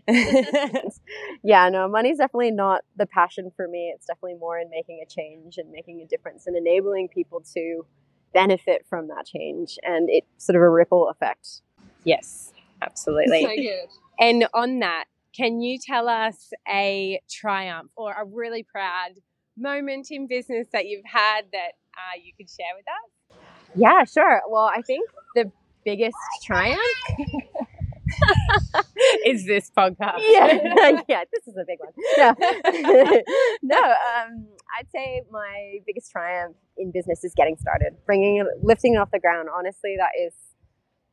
yeah, 1.43 1.69
no, 1.69 1.88
money's 1.88 2.19
definitely 2.19 2.50
not 2.50 2.83
the 2.97 3.07
passion 3.07 3.50
for 3.57 3.69
me. 3.69 3.93
It's 3.95 4.07
definitely 4.07 4.35
more 4.35 4.59
in 4.59 4.71
making 4.71 5.03
a 5.05 5.09
change 5.09 5.59
and 5.59 5.71
making 5.71 6.00
a 6.00 6.07
difference 6.07 6.47
and 6.47 6.57
enabling 6.57 7.09
people 7.09 7.43
to 7.55 7.87
benefit 8.33 8.85
from 8.88 9.09
that 9.09 9.25
change 9.26 9.79
and 9.83 10.11
it 10.11 10.25
sort 10.37 10.57
of 10.57 10.62
a 10.62 10.69
ripple 10.69 11.09
effect. 11.09 11.62
yes, 12.05 12.53
absolutely. 12.83 13.43
So 13.43 13.57
good. 13.57 13.88
And 14.19 14.47
on 14.53 14.81
that, 14.81 15.05
can 15.35 15.61
you 15.61 15.79
tell 15.79 16.09
us 16.09 16.53
a 16.69 17.21
triumph 17.31 17.91
or 17.97 18.12
a 18.12 18.25
really 18.25 18.62
proud 18.62 19.12
moment 19.57 20.09
in 20.11 20.26
business 20.26 20.67
that 20.73 20.87
you've 20.87 21.05
had 21.05 21.43
that 21.53 21.73
uh, 21.95 22.21
you 22.23 22.33
could 22.37 22.49
share 22.49 22.75
with 22.75 22.87
us? 22.87 23.38
Yeah, 23.75 24.05
sure. 24.05 24.43
Well, 24.49 24.71
I 24.75 24.83
think 24.83 25.09
the 25.35 25.50
biggest 25.85 26.17
triumph 26.45 26.81
Is 29.26 29.46
this 29.46 29.70
podcast? 29.76 30.18
yeah, 30.18 31.00
yeah, 31.08 31.25
this 31.32 31.46
is 31.46 31.56
a 31.56 31.64
big 31.66 31.78
one. 31.78 31.92
No, 32.16 32.35
no. 33.62 33.78
Um, 33.78 34.46
I'd 34.78 34.90
say 34.90 35.23
my 35.30 35.78
biggest 35.87 36.11
triumph 36.11 36.56
in 36.76 36.90
business 36.90 37.25
is 37.25 37.32
getting 37.35 37.56
started, 37.56 37.94
bringing 38.04 38.38
it, 38.38 38.46
lifting 38.62 38.94
it 38.94 38.99
off 38.99 39.11
the 39.12 39.20
ground. 39.20 39.49
Honestly, 39.54 39.96
that 39.99 40.11
is 40.20 40.32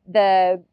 the 0.07 0.63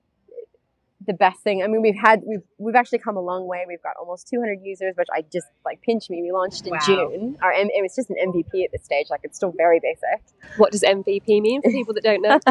the 1.07 1.15
best 1.15 1.41
thing. 1.41 1.63
I 1.63 1.67
mean, 1.67 1.81
we've 1.83 1.99
had 1.99 2.21
we've 2.27 2.43
we've 2.59 2.75
actually 2.75 2.99
come 2.99 3.17
a 3.17 3.21
long 3.23 3.47
way. 3.47 3.65
We've 3.67 3.83
got 3.83 3.95
almost 3.99 4.29
200 4.29 4.59
users, 4.63 4.95
which 4.97 5.09
I 5.13 5.23
just 5.33 5.47
like 5.65 5.81
pinch 5.83 6.11
me. 6.11 6.21
We 6.23 6.31
launched 6.31 6.67
in 6.67 6.73
Wow. 6.73 6.79
June. 6.85 7.39
Our 7.43 7.53
M- 7.53 7.71
it 7.73 7.83
was 7.83 7.95
just 7.97 8.11
an 8.11 8.17
MVP 8.21 8.65
at 8.65 8.71
this 8.73 8.85
stage. 8.85 9.07
Like 9.11 9.21
it's 9.25 9.37
still 9.37 9.53
very 9.57 9.81
basic. 9.81 10.23
What 10.59 10.73
does 10.73 10.83
MVP 10.83 11.41
mean 11.41 11.63
for 11.63 11.71
people 11.71 11.95
that 11.95 12.05
don't 12.05 12.21
know? 12.23 12.35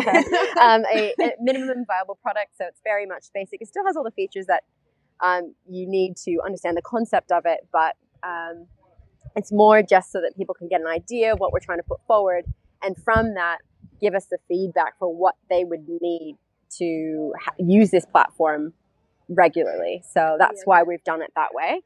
um, 0.62 0.84
a, 0.94 1.14
a 1.22 1.32
minimum 1.40 1.86
viable 1.86 2.16
product, 2.22 2.58
so 2.58 2.66
it's 2.66 2.82
very 2.84 3.06
much 3.06 3.26
basic. 3.34 3.62
It 3.62 3.68
still 3.68 3.86
has 3.86 3.96
all 3.96 4.04
the 4.04 4.12
features 4.12 4.48
that 4.48 4.64
Um, 5.22 5.54
you 5.68 5.86
need 5.88 6.16
to 6.26 6.40
understand 6.46 6.76
the 6.78 6.82
concept 6.82 7.32
of 7.32 7.44
it, 7.46 7.68
but 7.72 7.96
um, 8.24 8.66
it's 9.36 9.52
more 9.52 9.84
just 9.84 10.12
so 10.12 10.22
that 10.22 10.36
people 10.38 10.56
can 10.56 10.68
get 10.70 10.80
an 10.82 10.88
idea 10.88 11.34
of 11.34 11.40
what 11.40 11.52
we're 11.54 11.60
trying 11.60 11.80
to 11.80 11.84
put 11.84 12.00
forward, 12.08 12.46
and 12.82 12.96
from 12.98 13.34
that, 13.36 13.58
give 14.02 14.16
us 14.16 14.26
the 14.28 14.38
feedback 14.48 14.98
for 14.98 15.14
what 15.14 15.36
they 15.50 15.66
would 15.66 15.86
need 16.02 16.38
to 16.78 17.34
ha- 17.42 17.54
use 17.58 17.92
this 17.92 18.06
platform 18.06 18.74
regularly. 19.28 20.04
So 20.12 20.36
that's 20.40 20.64
why 20.66 20.84
we've 20.84 21.04
done 21.04 21.22
it 21.22 21.32
that 21.36 21.54
way. 21.54 21.82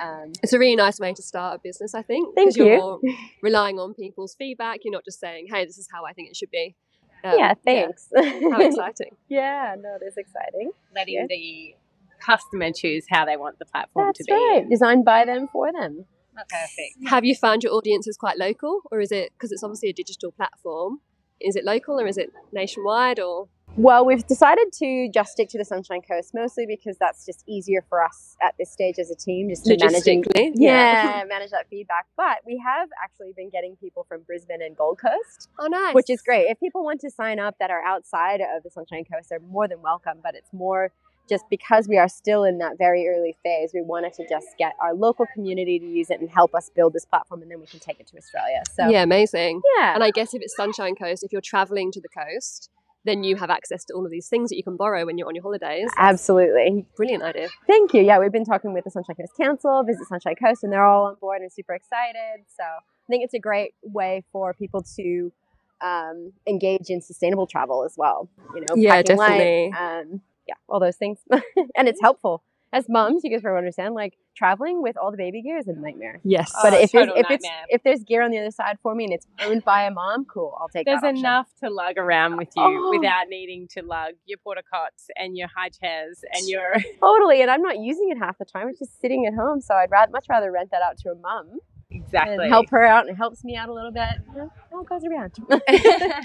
Um, 0.00 0.32
It's 0.42 0.52
a 0.52 0.58
really 0.58 0.76
nice 0.76 1.00
way 1.00 1.12
to 1.12 1.22
start 1.22 1.56
a 1.56 1.60
business, 1.62 1.94
I 1.94 2.02
think. 2.02 2.34
Thank 2.34 2.48
'cause 2.50 2.56
you're 2.56 2.72
you. 2.74 2.78
more 2.78 3.00
relying 3.42 3.78
on 3.78 3.94
people's 3.94 4.34
feedback. 4.36 4.80
You're 4.84 4.92
not 4.92 5.04
just 5.04 5.18
saying, 5.20 5.46
hey, 5.52 5.64
this 5.64 5.76
is 5.78 5.88
how 5.92 6.04
I 6.04 6.12
think 6.12 6.28
it 6.30 6.36
should 6.36 6.50
be. 6.50 6.76
Um, 7.24 7.34
yeah, 7.36 7.54
thanks. 7.64 8.08
How 8.14 8.60
exciting. 8.60 9.16
yeah, 9.28 9.74
no, 9.78 9.96
it 10.00 10.04
is 10.06 10.16
exciting. 10.16 10.70
Letting 10.94 11.14
Yeah. 11.14 11.26
the 11.28 11.74
customer 12.20 12.70
choose 12.72 13.06
how 13.10 13.24
they 13.24 13.36
want 13.36 13.58
the 13.58 13.64
platform 13.64 14.06
That's 14.06 14.18
to 14.18 14.24
be. 14.24 14.32
right. 14.32 14.66
Designed 14.70 15.04
by 15.04 15.24
them 15.24 15.48
for 15.52 15.72
them. 15.72 16.04
Perfect. 16.36 17.08
Have 17.08 17.24
you 17.24 17.34
found 17.34 17.64
your 17.64 17.72
audience 17.74 18.06
is 18.06 18.16
quite 18.16 18.38
local, 18.38 18.82
or 18.92 19.00
is 19.00 19.10
it 19.10 19.32
because 19.32 19.50
it's 19.50 19.64
obviously 19.64 19.88
a 19.88 19.92
digital 19.92 20.30
platform? 20.30 21.00
Is 21.40 21.56
it 21.56 21.64
local 21.64 22.00
or 22.00 22.06
is 22.06 22.16
it 22.16 22.30
nationwide 22.52 23.18
or? 23.18 23.48
Well, 23.78 24.04
we've 24.04 24.26
decided 24.26 24.72
to 24.80 25.08
just 25.14 25.30
stick 25.30 25.48
to 25.50 25.58
the 25.58 25.64
Sunshine 25.64 26.02
Coast, 26.02 26.34
mostly 26.34 26.66
because 26.66 26.96
that's 26.98 27.24
just 27.24 27.44
easier 27.46 27.84
for 27.88 28.02
us 28.02 28.36
at 28.42 28.56
this 28.58 28.72
stage 28.72 28.98
as 28.98 29.08
a 29.08 29.14
team, 29.14 29.48
just 29.50 29.64
to 29.66 29.76
managing. 29.80 30.24
Logistically, 30.24 30.50
Yeah, 30.56 31.22
manage 31.28 31.50
that 31.52 31.68
feedback. 31.70 32.06
But 32.16 32.38
we 32.44 32.60
have 32.66 32.88
actually 33.00 33.34
been 33.36 33.50
getting 33.50 33.76
people 33.76 34.04
from 34.08 34.22
Brisbane 34.22 34.62
and 34.62 34.76
Gold 34.76 34.98
Coast, 35.00 35.48
Oh, 35.60 35.68
nice. 35.68 35.94
which 35.94 36.10
is 36.10 36.20
great. 36.22 36.50
If 36.50 36.58
people 36.58 36.82
want 36.84 37.00
to 37.02 37.10
sign 37.10 37.38
up 37.38 37.54
that 37.60 37.70
are 37.70 37.80
outside 37.84 38.40
of 38.40 38.64
the 38.64 38.70
Sunshine 38.70 39.04
Coast, 39.04 39.28
they're 39.30 39.38
more 39.38 39.68
than 39.68 39.80
welcome. 39.80 40.18
But 40.24 40.34
it's 40.34 40.52
more 40.52 40.90
just 41.28 41.44
because 41.48 41.86
we 41.86 41.98
are 41.98 42.08
still 42.08 42.42
in 42.42 42.58
that 42.58 42.78
very 42.78 43.06
early 43.06 43.36
phase, 43.44 43.70
we 43.72 43.82
wanted 43.82 44.12
to 44.14 44.26
just 44.28 44.48
get 44.58 44.72
our 44.82 44.92
local 44.92 45.24
community 45.32 45.78
to 45.78 45.86
use 45.86 46.10
it 46.10 46.20
and 46.20 46.28
help 46.28 46.52
us 46.52 46.68
build 46.74 46.94
this 46.94 47.04
platform, 47.04 47.42
and 47.42 47.50
then 47.50 47.60
we 47.60 47.66
can 47.66 47.78
take 47.78 48.00
it 48.00 48.08
to 48.08 48.16
Australia. 48.16 48.60
So 48.74 48.88
yeah, 48.88 49.04
amazing. 49.04 49.62
yeah, 49.76 49.94
And 49.94 50.02
I 50.02 50.10
guess 50.10 50.34
if 50.34 50.42
it's 50.42 50.56
Sunshine 50.56 50.96
Coast, 50.96 51.22
if 51.22 51.30
you're 51.30 51.40
traveling 51.40 51.92
to 51.92 52.00
the 52.00 52.08
coast, 52.08 52.70
then 53.04 53.24
you 53.24 53.36
have 53.36 53.50
access 53.50 53.84
to 53.86 53.94
all 53.94 54.04
of 54.04 54.10
these 54.10 54.28
things 54.28 54.50
that 54.50 54.56
you 54.56 54.62
can 54.64 54.76
borrow 54.76 55.06
when 55.06 55.16
you're 55.18 55.28
on 55.28 55.34
your 55.34 55.42
holidays. 55.42 55.88
absolutely. 55.96 56.86
Brilliant 56.96 57.22
idea. 57.22 57.48
Thank 57.66 57.94
you. 57.94 58.02
Yeah, 58.02 58.18
we've 58.18 58.32
been 58.32 58.44
talking 58.44 58.72
with 58.72 58.84
the 58.84 58.90
Sunshine 58.90 59.16
Coast 59.16 59.32
Council, 59.40 59.82
Visit 59.84 60.06
Sunshine 60.08 60.34
Coast, 60.34 60.64
and 60.64 60.72
they're 60.72 60.84
all 60.84 61.06
on 61.06 61.16
board 61.20 61.40
and 61.42 61.52
super 61.52 61.74
excited. 61.74 62.44
So 62.56 62.64
I 62.64 63.06
think 63.08 63.24
it's 63.24 63.34
a 63.34 63.38
great 63.38 63.74
way 63.82 64.24
for 64.32 64.52
people 64.52 64.82
to 64.96 65.32
um, 65.80 66.32
engage 66.46 66.90
in 66.90 67.00
sustainable 67.00 67.46
travel 67.46 67.84
as 67.84 67.94
well. 67.96 68.28
You 68.54 68.62
know, 68.62 68.74
Yeah, 68.76 68.96
packing 69.02 69.16
light, 69.16 69.28
definitely. 69.38 69.72
um, 69.78 70.20
yeah, 70.46 70.54
all 70.68 70.80
those 70.80 70.96
things, 70.96 71.18
and 71.76 71.88
it's 71.88 72.00
helpful 72.00 72.42
as 72.72 72.86
moms. 72.88 73.22
You 73.24 73.30
guys 73.30 73.42
probably 73.42 73.58
understand, 73.58 73.94
like 73.94 74.14
traveling 74.36 74.82
with 74.82 74.96
all 74.96 75.10
the 75.10 75.16
baby 75.16 75.42
gear 75.42 75.58
is 75.58 75.66
a 75.68 75.72
nightmare. 75.72 76.20
Yes. 76.24 76.52
Oh, 76.56 76.60
But 76.62 76.74
if 76.74 76.94
it's, 76.94 77.12
if 77.16 77.26
it's 77.30 77.48
if 77.68 77.82
there's 77.82 78.04
gear 78.04 78.22
on 78.22 78.30
the 78.30 78.38
other 78.38 78.50
side 78.50 78.78
for 78.82 78.94
me 78.94 79.04
and 79.04 79.12
it's 79.12 79.26
owned 79.42 79.64
by 79.64 79.84
a 79.84 79.90
mom, 79.90 80.24
cool, 80.26 80.56
I'll 80.60 80.68
take 80.68 80.86
There's 80.86 81.00
that 81.00 81.14
enough 81.16 81.48
to 81.62 81.70
lug 81.70 81.96
around 81.98 82.36
with 82.36 82.48
you 82.56 82.62
Oh. 82.62 82.90
without 82.96 83.28
needing 83.28 83.66
to 83.72 83.82
lug 83.82 84.14
your 84.26 84.38
porta 84.38 84.62
cots 84.72 85.08
and 85.16 85.36
your 85.36 85.48
high 85.56 85.70
chairs 85.70 86.20
and 86.32 86.48
your. 86.48 86.74
Totally, 87.00 87.42
and 87.42 87.50
I'm 87.50 87.62
not 87.62 87.78
using 87.78 88.10
it 88.10 88.18
half 88.18 88.38
the 88.38 88.44
time. 88.44 88.68
It's 88.68 88.78
just 88.78 89.00
sitting 89.00 89.26
at 89.26 89.34
home, 89.34 89.60
so 89.60 89.74
I'd 89.74 89.90
rather 89.90 90.12
much 90.12 90.26
rather 90.28 90.52
rent 90.52 90.70
that 90.70 90.82
out 90.82 90.98
to 90.98 91.10
a 91.10 91.14
mom. 91.14 91.58
Exactly. 91.90 92.34
and 92.44 92.52
help 92.52 92.68
her 92.68 92.84
out 92.84 93.06
and 93.06 93.10
it 93.10 93.16
helps 93.16 93.42
me 93.44 93.56
out 93.56 93.70
a 93.70 93.72
little 93.72 93.90
bit. 93.90 94.04
You 94.28 94.38
know, 94.38 94.44
It 94.44 94.74
all 94.74 94.82
goes 94.84 95.02
around. 95.04 95.32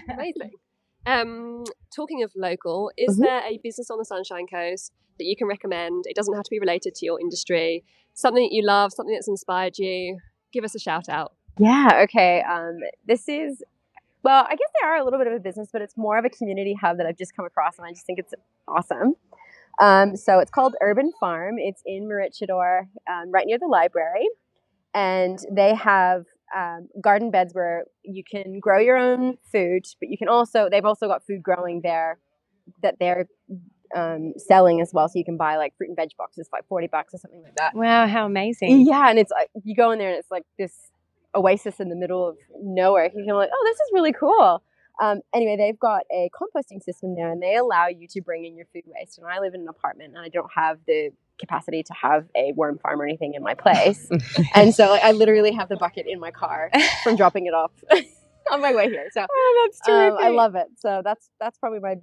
Amazing. 0.09 0.51
Um, 1.05 1.63
talking 1.95 2.23
of 2.23 2.31
local, 2.35 2.91
is 2.97 3.17
Mhm. 3.19 3.23
there 3.23 3.41
a 3.45 3.57
business 3.63 3.89
on 3.91 3.97
the 3.97 4.05
Sunshine 4.05 4.47
Coast 4.47 4.91
that 5.19 5.25
you 5.25 5.35
can 5.35 5.47
recommend? 5.47 6.05
It 6.07 6.15
doesn't 6.15 6.33
have 6.33 6.43
to 6.43 6.49
be 6.49 6.59
related 6.59 6.95
to 6.95 7.05
your 7.05 7.19
industry. 7.19 7.83
Something 8.13 8.43
that 8.43 8.53
you 8.53 8.63
love, 8.63 8.93
something 8.93 9.13
that's 9.13 9.27
inspired 9.27 9.77
you. 9.77 10.19
Give 10.51 10.63
us 10.63 10.75
a 10.75 10.79
shout 10.79 11.09
out. 11.09 11.33
yeah, 11.59 11.99
okay. 12.03 12.41
Um, 12.41 12.79
this 13.05 13.29
is, 13.29 13.61
well, 14.23 14.43
I 14.49 14.55
guess 14.55 14.69
they 14.81 14.87
are 14.87 14.95
a 14.95 15.03
little 15.03 15.19
bit 15.19 15.27
of 15.27 15.33
a 15.33 15.39
business, 15.39 15.69
but 15.71 15.81
it's 15.83 15.95
more 15.95 16.17
of 16.17 16.25
a 16.25 16.29
community 16.29 16.73
hub 16.73 16.97
that 16.97 17.05
I've 17.05 17.17
just 17.17 17.35
come 17.35 17.45
across 17.45 17.77
and 17.77 17.85
I 17.85 17.91
just 17.91 18.05
think 18.07 18.17
it's 18.17 18.33
awesome. 18.67 19.15
Um, 19.79 20.15
so 20.15 20.39
it's 20.39 20.49
called 20.51 20.75
Urban 20.81 21.11
Farm. 21.19 21.59
It's 21.59 21.81
in 21.85 22.07
Maroochydore, 22.07 22.87
um, 23.07 23.31
right 23.31 23.45
near 23.45 23.59
the 23.59 23.67
library. 23.67 24.27
And 24.95 25.37
they 25.51 25.75
have 25.75 26.25
um, 26.55 26.87
garden 27.01 27.31
beds 27.31 27.53
where 27.53 27.85
you 28.03 28.23
can 28.29 28.59
grow 28.59 28.79
your 28.79 28.97
own 28.97 29.37
food, 29.51 29.85
but 29.99 30.09
you 30.09 30.17
can 30.17 30.29
also, 30.29 30.69
they've 30.69 30.85
also 30.85 31.07
got 31.07 31.25
food 31.25 31.41
growing 31.41 31.81
there 31.83 32.19
that 32.81 32.95
they're 32.99 33.27
um, 33.95 34.33
selling 34.37 34.81
as 34.81 34.91
well. 34.93 35.07
So 35.07 35.19
you 35.19 35.25
can 35.25 35.37
buy 35.37 35.57
like 35.57 35.73
fruit 35.77 35.89
and 35.89 35.95
veg 35.95 36.09
boxes 36.17 36.47
for 36.49 36.57
like 36.57 36.67
40 36.67 36.87
bucks 36.87 37.13
or 37.13 37.17
something 37.17 37.43
like 37.43 37.55
that. 37.57 37.75
wow, 37.75 38.07
how 38.07 38.25
amazing. 38.25 38.85
Yeah, 38.87 39.09
and 39.09 39.19
it's 39.19 39.31
like 39.31 39.49
you 39.63 39.75
go 39.75 39.91
in 39.91 39.99
there 39.99 40.09
and 40.09 40.17
it's 40.17 40.31
like 40.31 40.43
this 40.57 40.73
oasis 41.35 41.79
in 41.79 41.89
the 41.89 41.95
middle 41.95 42.27
of 42.27 42.37
nowhere. 42.61 43.05
You 43.05 43.25
can 43.25 43.35
like, 43.35 43.49
oh, 43.51 43.63
this 43.65 43.75
is 43.75 43.91
really 43.93 44.13
cool. 44.13 44.63
Um, 45.01 45.21
anyway, 45.33 45.57
they've 45.57 45.79
got 45.79 46.03
a 46.11 46.29
composting 46.39 46.81
system 46.81 47.15
there, 47.15 47.31
and 47.31 47.41
they 47.41 47.55
allow 47.55 47.87
you 47.87 48.07
to 48.09 48.21
bring 48.21 48.45
in 48.45 48.55
your 48.55 48.67
food 48.71 48.83
waste. 48.85 49.17
And 49.17 49.27
I 49.27 49.39
live 49.39 49.53
in 49.55 49.61
an 49.61 49.67
apartment, 49.67 50.13
and 50.15 50.23
I 50.23 50.29
don't 50.29 50.51
have 50.55 50.77
the 50.85 51.09
capacity 51.39 51.83
to 51.83 51.93
have 51.93 52.25
a 52.35 52.53
worm 52.55 52.77
farm 52.79 53.01
or 53.01 53.05
anything 53.05 53.33
in 53.33 53.43
my 53.43 53.53
place. 53.53 54.09
and 54.55 54.73
so 54.73 54.89
like, 54.89 55.03
I 55.03 55.11
literally 55.11 55.51
have 55.53 55.69
the 55.69 55.77
bucket 55.77 56.05
in 56.07 56.19
my 56.19 56.31
car 56.31 56.69
from 57.03 57.15
dropping 57.15 57.45
it 57.47 57.53
off 57.53 57.71
on 58.51 58.61
my 58.61 58.73
way 58.73 58.89
here. 58.89 59.07
So 59.11 59.25
Oh, 59.29 59.67
that's 59.67 59.89
um. 59.89 60.17
I 60.19 60.29
love 60.29 60.55
it. 60.55 60.67
So 60.77 61.01
that's 61.03 61.29
that's 61.39 61.57
probably 61.57 61.79
my 61.79 61.95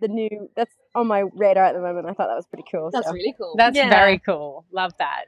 the 0.00 0.08
new 0.08 0.48
that's 0.56 0.74
on 0.94 1.06
my 1.06 1.24
radar 1.34 1.64
at 1.64 1.74
the 1.74 1.80
moment. 1.80 2.06
I 2.06 2.12
thought 2.14 2.28
that 2.28 2.36
was 2.36 2.46
pretty 2.46 2.64
cool. 2.70 2.90
That's 2.92 3.06
so. 3.06 3.12
really 3.12 3.34
cool. 3.38 3.54
That's 3.56 3.76
Yeah. 3.76 3.88
very 3.90 4.18
cool. 4.18 4.64
Love 4.72 4.92
that. 4.98 5.26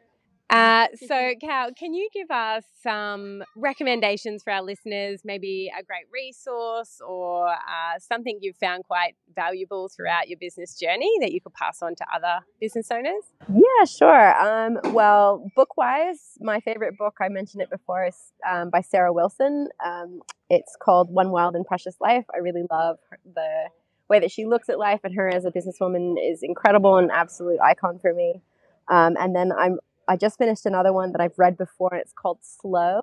Uh, 0.50 0.88
so, 1.06 1.32
Cal, 1.40 1.72
can 1.72 1.94
you 1.94 2.08
give 2.12 2.30
us 2.30 2.64
some 2.82 3.42
recommendations 3.56 4.42
for 4.42 4.52
our 4.52 4.62
listeners? 4.62 5.20
Maybe 5.24 5.70
a 5.78 5.82
great 5.82 6.06
resource 6.12 7.00
or 7.06 7.48
uh, 7.48 7.98
something 7.98 8.38
you've 8.42 8.56
found 8.56 8.84
quite 8.84 9.14
valuable 9.34 9.88
throughout 9.88 10.28
your 10.28 10.38
business 10.38 10.78
journey 10.78 11.10
that 11.20 11.32
you 11.32 11.40
could 11.40 11.54
pass 11.54 11.80
on 11.82 11.94
to 11.94 12.04
other 12.12 12.40
business 12.60 12.90
owners? 12.90 13.22
Yeah, 13.48 13.84
sure. 13.84 14.40
Um, 14.40 14.78
well, 14.92 15.48
book 15.54 15.76
wise, 15.76 16.36
my 16.40 16.60
favorite 16.60 16.98
book, 16.98 17.14
I 17.20 17.28
mentioned 17.28 17.62
it 17.62 17.70
before, 17.70 18.06
is 18.06 18.16
um, 18.48 18.70
by 18.70 18.80
Sarah 18.80 19.12
Wilson. 19.12 19.68
Um, 19.84 20.20
it's 20.48 20.76
called 20.82 21.10
One 21.10 21.30
Wild 21.30 21.54
and 21.54 21.64
Precious 21.64 21.94
Life. 22.00 22.24
I 22.34 22.38
really 22.38 22.64
love 22.70 22.98
the 23.24 23.68
way 24.08 24.18
that 24.18 24.32
she 24.32 24.44
looks 24.44 24.68
at 24.68 24.78
life, 24.78 25.00
and 25.04 25.14
her 25.14 25.28
as 25.28 25.44
a 25.44 25.52
businesswoman 25.52 26.16
is 26.20 26.42
incredible 26.42 26.96
and 26.96 27.12
absolute 27.12 27.60
icon 27.60 28.00
for 28.00 28.12
me. 28.12 28.42
Um, 28.88 29.16
and 29.18 29.36
then 29.36 29.52
I'm 29.52 29.78
I 30.10 30.16
just 30.16 30.38
finished 30.38 30.66
another 30.66 30.92
one 30.92 31.12
that 31.12 31.20
I've 31.20 31.38
read 31.38 31.56
before, 31.56 31.90
and 31.92 32.00
it's 32.00 32.12
called 32.12 32.38
Slow. 32.42 32.96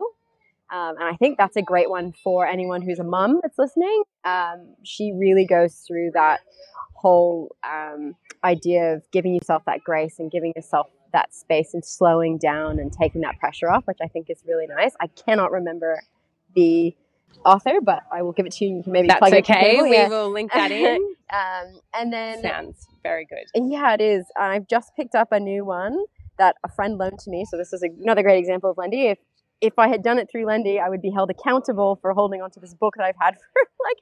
Um, 0.69 0.95
and 0.99 1.03
I 1.05 1.15
think 1.15 1.37
that's 1.37 1.55
a 1.55 1.61
great 1.61 1.89
one 1.89 2.11
for 2.21 2.45
anyone 2.45 2.81
who's 2.81 2.99
a 2.99 3.03
mum 3.05 3.39
that's 3.41 3.57
listening. 3.57 4.03
Um, 4.25 4.75
she 4.83 5.13
really 5.13 5.45
goes 5.45 5.85
through 5.87 6.11
that 6.15 6.41
whole 6.93 7.55
um, 7.63 8.15
idea 8.43 8.95
of 8.95 9.09
giving 9.11 9.33
yourself 9.33 9.63
that 9.67 9.85
grace 9.85 10.19
and 10.19 10.29
giving 10.29 10.51
yourself 10.53 10.87
that 11.13 11.33
space 11.33 11.73
and 11.73 11.85
slowing 11.85 12.37
down 12.37 12.77
and 12.77 12.91
taking 12.91 13.21
that 13.21 13.39
pressure 13.39 13.71
off, 13.71 13.87
which 13.87 13.99
I 14.03 14.07
think 14.07 14.29
is 14.29 14.43
really 14.45 14.67
nice. 14.67 14.91
I 14.99 15.07
cannot 15.07 15.53
remember 15.53 16.01
the 16.55 16.93
author, 17.45 17.79
but 17.81 18.03
I 18.11 18.21
will 18.21 18.33
give 18.33 18.45
it 18.45 18.51
to 18.53 18.65
you. 18.65 18.75
You 18.75 18.83
can 18.83 18.91
maybe 18.91 19.07
That's 19.07 19.19
plug 19.19 19.31
it 19.31 19.45
to 19.45 19.53
okay. 19.53 19.81
We 19.81 19.93
yeah. 19.93 20.09
will 20.09 20.29
link 20.29 20.51
that 20.51 20.71
in. 20.71 21.15
Um, 21.29 21.81
and 21.93 22.13
then 22.13 22.41
Sounds 22.41 22.87
very 23.03 23.25
good. 23.25 23.43
yeah, 23.53 23.93
it 23.93 23.99
is. 23.99 24.27
I've 24.37 24.65
just 24.65 24.95
picked 24.95 25.13
up 25.13 25.33
a 25.33 25.41
new 25.41 25.65
one 25.65 26.05
that 26.37 26.55
a 26.63 26.69
friend 26.69 26.97
loaned 26.97 27.19
to 27.19 27.29
me. 27.29 27.45
So 27.49 27.57
this 27.57 27.73
is 27.73 27.83
another 27.83 28.23
great 28.23 28.39
example 28.39 28.71
of 28.71 28.77
Lendy. 28.77 29.07
If 29.07 29.19
if 29.59 29.79
I 29.79 29.87
had 29.87 30.03
done 30.03 30.19
it 30.19 30.29
through 30.31 30.45
Lendy, 30.45 30.79
I 30.79 30.87
would 30.87 31.01
be 31.01 31.09
held 31.09 31.31
accountable 31.31 31.97
for 31.99 32.13
holding 32.13 32.43
onto 32.43 32.59
this 32.59 32.75
book 32.75 32.93
that 32.97 33.05
I've 33.05 33.15
had 33.19 33.35
for 33.53 33.61
like 33.83 33.97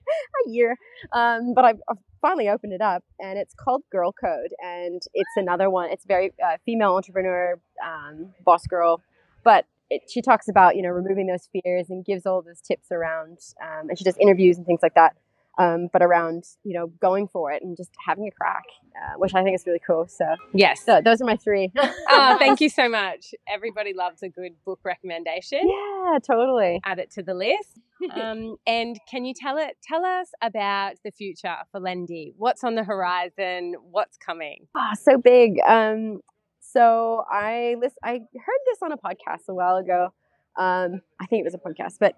a 0.45 0.49
year. 0.49 0.75
Um, 1.13 1.53
but 1.53 1.63
I've, 1.63 1.79
I've 1.89 1.97
finally 2.21 2.49
opened 2.49 2.73
it 2.73 2.81
up, 2.81 3.03
and 3.19 3.39
it's 3.39 3.53
called 3.53 3.83
Girl 3.89 4.11
Code, 4.11 4.53
and 4.59 5.01
it's 5.13 5.29
another 5.37 5.69
one. 5.69 5.91
It's 5.91 6.05
very 6.05 6.33
uh, 6.45 6.57
female 6.65 6.95
entrepreneur, 6.95 7.59
um, 7.85 8.33
boss 8.43 8.65
girl, 8.67 9.01
but. 9.43 9.65
It, 9.91 10.01
she 10.11 10.23
talks 10.23 10.47
about 10.47 10.75
you 10.75 10.81
know 10.81 10.89
removing 10.89 11.27
those 11.27 11.47
fears 11.53 11.91
and 11.91 12.03
gives 12.03 12.25
all 12.25 12.41
those 12.41 12.59
tips 12.59 12.91
around 12.91 13.37
um, 13.61 13.87
and 13.87 13.95
she 13.95 14.03
does 14.03 14.17
interviews 14.17 14.57
and 14.57 14.65
things 14.65 14.79
like 14.81 14.95
that 14.95 15.15
um, 15.57 15.87
but 15.93 16.01
around 16.01 16.43
you 16.63 16.73
know 16.73 16.87
going 17.01 17.27
for 17.27 17.51
it 17.51 17.63
and 17.63 17.75
just 17.77 17.91
having 18.05 18.27
a 18.27 18.31
crack, 18.31 18.63
uh, 18.95 19.17
which 19.17 19.33
I 19.33 19.43
think 19.43 19.55
is 19.55 19.63
really 19.65 19.81
cool. 19.85 20.07
So, 20.07 20.25
Yes. 20.53 20.83
so 20.85 21.01
those 21.03 21.21
are 21.21 21.25
my 21.25 21.37
three. 21.37 21.71
oh, 22.09 22.35
thank 22.39 22.61
you 22.61 22.69
so 22.69 22.89
much. 22.89 23.33
Everybody 23.47 23.93
loves 23.93 24.21
a 24.23 24.29
good 24.29 24.53
book 24.65 24.79
recommendation. 24.83 25.59
Yeah, 25.67 26.19
totally. 26.25 26.81
Add 26.83 26.99
it 26.99 27.11
to 27.11 27.23
the 27.23 27.33
list. 27.33 27.79
Um, 28.13 28.57
and 28.67 28.99
can 29.09 29.23
you 29.25 29.33
tell 29.33 29.57
it? 29.57 29.77
Tell 29.81 30.03
us 30.05 30.27
about 30.41 30.95
the 31.03 31.11
future 31.11 31.55
for 31.71 31.79
Lendy. 31.79 32.33
What's 32.37 32.63
on 32.63 32.75
the 32.75 32.83
horizon? 32.83 33.75
What's 33.89 34.17
coming? 34.17 34.67
Oh, 34.75 34.91
so 35.01 35.17
big. 35.17 35.59
Um, 35.65 36.19
so 36.59 37.23
I 37.31 37.77
list, 37.79 37.97
I 38.03 38.11
heard 38.19 38.59
this 38.65 38.79
on 38.83 38.91
a 38.91 38.97
podcast 38.97 39.47
a 39.47 39.53
while 39.55 39.77
ago. 39.77 40.13
Um, 40.57 41.01
I 41.21 41.25
think 41.25 41.39
it 41.39 41.45
was 41.45 41.55
a 41.55 41.57
podcast, 41.57 41.95
but 41.99 42.15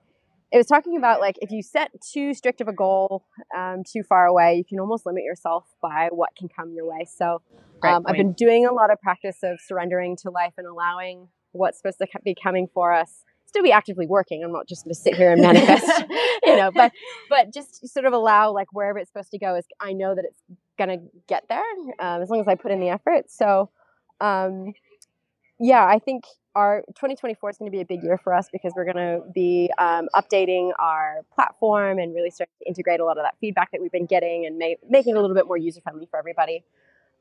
it 0.52 0.58
was 0.58 0.66
talking 0.66 0.98
about 0.98 1.20
like 1.20 1.36
if 1.42 1.52
you 1.52 1.62
set 1.62 1.92
too 2.02 2.34
strict 2.34 2.62
of 2.62 2.68
a 2.68 2.74
goal 2.74 3.26
um, 3.56 3.84
too 3.86 4.04
far 4.04 4.26
away, 4.26 4.56
you 4.56 4.64
can 4.64 4.80
almost 4.80 5.06
limit 5.06 5.24
yourself 5.24 5.66
by 5.82 6.10
what 6.12 6.30
can 6.38 6.48
come 6.48 6.74
your 6.74 6.88
way. 6.88 7.06
So 7.06 7.42
um, 7.84 8.06
I've 8.08 8.16
been 8.16 8.34
doing 8.34 8.66
a 8.66 8.72
lot 8.72 8.92
of 8.92 9.02
practice 9.02 9.38
of 9.44 9.60
surrendering 9.60 10.16
to 10.18 10.30
life 10.30 10.54
and 10.58 10.66
allowing 10.66 11.28
what's 11.52 11.78
supposed 11.80 11.98
to 12.00 12.08
be 12.24 12.36
coming 12.42 12.68
for 12.74 12.94
us 12.94 13.24
still 13.48 13.64
be 13.64 13.72
actively 13.72 14.06
working. 14.06 14.44
I'm 14.44 14.52
not 14.52 14.68
just 14.68 14.84
going 14.84 14.94
to 14.94 15.00
sit 15.00 15.16
here 15.16 15.32
and 15.32 15.42
manifest, 15.42 15.86
you 16.44 16.56
know, 16.56 16.72
but 16.72 16.92
but 17.30 17.54
just 17.54 17.88
sort 17.88 18.06
of 18.06 18.14
allow 18.14 18.52
like 18.52 18.68
wherever 18.72 19.00
it's 19.00 19.10
supposed 19.10 19.32
to 19.32 19.40
go 19.40 19.56
is 19.56 19.66
I 19.80 19.94
know 19.94 20.16
that 20.16 20.26
it's 20.26 20.40
going 20.78 20.90
to 20.90 21.06
get 21.28 21.46
there 21.50 21.64
um, 22.00 22.22
as 22.22 22.30
long 22.30 22.42
as 22.42 22.48
I 22.48 22.56
put 22.56 22.72
in 22.72 22.80
the 22.80 22.90
effort. 22.90 23.30
So 23.30 23.70
um, 24.22 24.74
yeah, 25.60 25.86
I 25.86 26.00
think 26.00 26.26
our 26.58 26.82
2024 26.88 27.52
is 27.52 27.58
going 27.58 27.72
to 27.72 27.76
be 27.76 27.82
a 27.82 27.86
big 27.86 28.04
year 28.04 28.18
for 28.18 28.34
us 28.34 28.50
because 28.52 28.74
we're 28.76 28.92
going 28.92 28.96
to 28.96 29.22
be 29.32 29.70
um, 29.78 30.10
updating 30.16 30.72
our 30.80 31.22
platform 31.34 32.00
and 32.00 32.16
really 32.16 32.32
starting 32.32 32.54
to 32.60 32.68
integrate 32.68 33.00
a 33.00 33.06
lot 33.06 33.20
of 33.20 33.24
that 33.24 33.36
feedback 33.40 33.72
that 33.72 33.80
we've 33.80 33.92
been 33.92 34.08
getting 34.08 34.48
and 34.48 34.58
ma- 34.58 34.90
making 34.90 35.16
it 35.16 35.20
a 35.20 35.22
little 35.22 35.36
bit 35.36 35.46
more 35.46 35.56
user 35.56 35.82
friendly 35.82 36.08
for 36.10 36.18
everybody. 36.18 36.64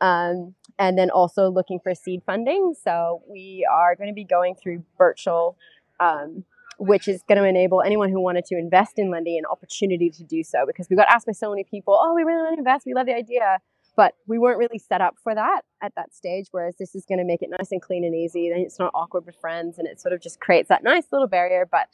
Um, 0.00 0.54
and 0.78 0.96
then 0.96 1.10
also 1.10 1.50
looking 1.50 1.80
for 1.80 1.94
seed 1.94 2.22
funding. 2.24 2.74
So 2.82 3.22
we 3.28 3.68
are 3.70 3.94
going 3.94 4.08
to 4.08 4.14
be 4.14 4.24
going 4.24 4.54
through 4.54 4.84
Birchal, 4.98 5.56
um, 6.00 6.44
which 6.78 7.06
is 7.06 7.22
going 7.28 7.38
to 7.38 7.44
enable 7.46 7.82
anyone 7.82 8.10
who 8.10 8.20
wanted 8.22 8.46
to 8.46 8.56
invest 8.56 8.98
in 8.98 9.10
Lendy 9.10 9.36
an 9.36 9.44
opportunity 9.44 10.08
to 10.08 10.24
do 10.24 10.42
so 10.44 10.64
because 10.66 10.88
we 10.88 10.96
got 10.96 11.08
asked 11.10 11.26
by 11.26 11.32
so 11.32 11.50
many 11.50 11.64
people, 11.64 11.98
oh, 12.00 12.14
we 12.14 12.22
really 12.22 12.42
want 12.42 12.54
to 12.54 12.58
invest, 12.58 12.86
we 12.86 12.94
love 12.94 13.04
the 13.04 13.14
idea. 13.14 13.58
But 13.96 14.14
we 14.26 14.38
weren't 14.38 14.58
really 14.58 14.78
set 14.78 15.00
up 15.00 15.16
for 15.22 15.34
that 15.34 15.62
at 15.82 15.94
that 15.96 16.14
stage, 16.14 16.48
whereas 16.50 16.76
this 16.78 16.94
is 16.94 17.06
going 17.06 17.18
to 17.18 17.24
make 17.24 17.40
it 17.40 17.48
nice 17.50 17.72
and 17.72 17.80
clean 17.80 18.04
and 18.04 18.14
easy. 18.14 18.50
Then 18.50 18.60
it's 18.60 18.78
not 18.78 18.92
awkward 18.94 19.24
with 19.24 19.36
friends, 19.36 19.78
and 19.78 19.88
it 19.88 20.00
sort 20.00 20.12
of 20.12 20.20
just 20.20 20.38
creates 20.38 20.68
that 20.68 20.84
nice 20.84 21.04
little 21.10 21.28
barrier, 21.28 21.66
but 21.70 21.88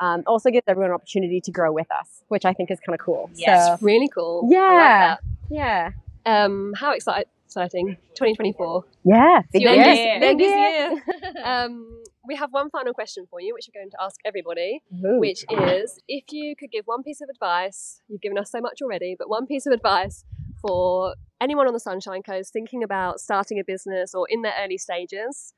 um, 0.00 0.22
also 0.26 0.50
gives 0.50 0.64
everyone 0.68 0.90
an 0.90 0.94
opportunity 0.94 1.40
to 1.40 1.50
grow 1.50 1.72
with 1.72 1.90
us, 1.90 2.22
which 2.28 2.44
I 2.44 2.52
think 2.52 2.70
is 2.70 2.78
kind 2.80 2.98
of 2.98 3.04
cool. 3.04 3.30
Yes, 3.34 3.66
so, 3.66 3.84
really 3.84 4.08
cool. 4.08 4.46
Yeah, 4.50 5.16
like 5.22 5.38
yeah. 5.50 5.90
Um, 6.24 6.74
how 6.76 6.92
excited! 6.92 7.26
Exciting, 7.46 7.96
2024. 8.14 8.84
Yeah, 9.04 9.40
big 9.50 9.62
year. 9.62 10.20
Big 10.20 10.38
year. 10.38 11.02
um, 11.44 12.02
we 12.28 12.36
have 12.36 12.52
one 12.52 12.68
final 12.68 12.92
question 12.92 13.26
for 13.30 13.40
you, 13.40 13.54
which 13.54 13.68
we're 13.72 13.80
going 13.80 13.90
to 13.90 13.96
ask 14.02 14.20
everybody, 14.24 14.82
Ooh. 15.02 15.18
which 15.18 15.46
is 15.50 15.98
if 16.06 16.24
you 16.30 16.54
could 16.54 16.70
give 16.70 16.84
one 16.84 17.02
piece 17.02 17.22
of 17.22 17.30
advice, 17.30 18.02
you've 18.06 18.20
given 18.20 18.36
us 18.36 18.50
so 18.50 18.60
much 18.60 18.82
already, 18.82 19.16
but 19.18 19.30
one 19.30 19.46
piece 19.46 19.64
of 19.64 19.72
advice 19.72 20.24
for 20.60 21.14
anyone 21.40 21.66
on 21.66 21.72
the 21.72 21.80
Sunshine 21.80 22.22
Coast 22.22 22.52
thinking 22.52 22.82
about 22.82 23.20
starting 23.20 23.58
a 23.58 23.64
business 23.64 24.14
or 24.14 24.26
in 24.28 24.42
their 24.42 24.54
early 24.60 24.78
stages, 24.78 25.54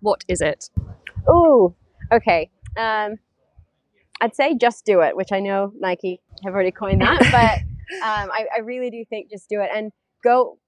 what 0.00 0.24
is 0.28 0.40
it? 0.40 0.70
Oh, 1.28 1.74
okay. 2.12 2.50
Um, 2.76 3.16
I'd 4.20 4.34
say 4.34 4.54
just 4.54 4.84
do 4.84 5.00
it, 5.00 5.16
which 5.16 5.32
I 5.32 5.40
know 5.40 5.72
Nike 5.78 6.20
have 6.44 6.54
already 6.54 6.70
coined 6.70 7.00
that, 7.02 7.20
but 7.32 7.96
um, 7.96 8.30
I, 8.30 8.46
I, 8.56 8.60
really 8.60 8.90
do 8.90 9.04
think 9.08 9.30
just 9.30 9.48
do 9.48 9.60
it 9.60 9.70
and 9.74 9.92
go. 10.22 10.58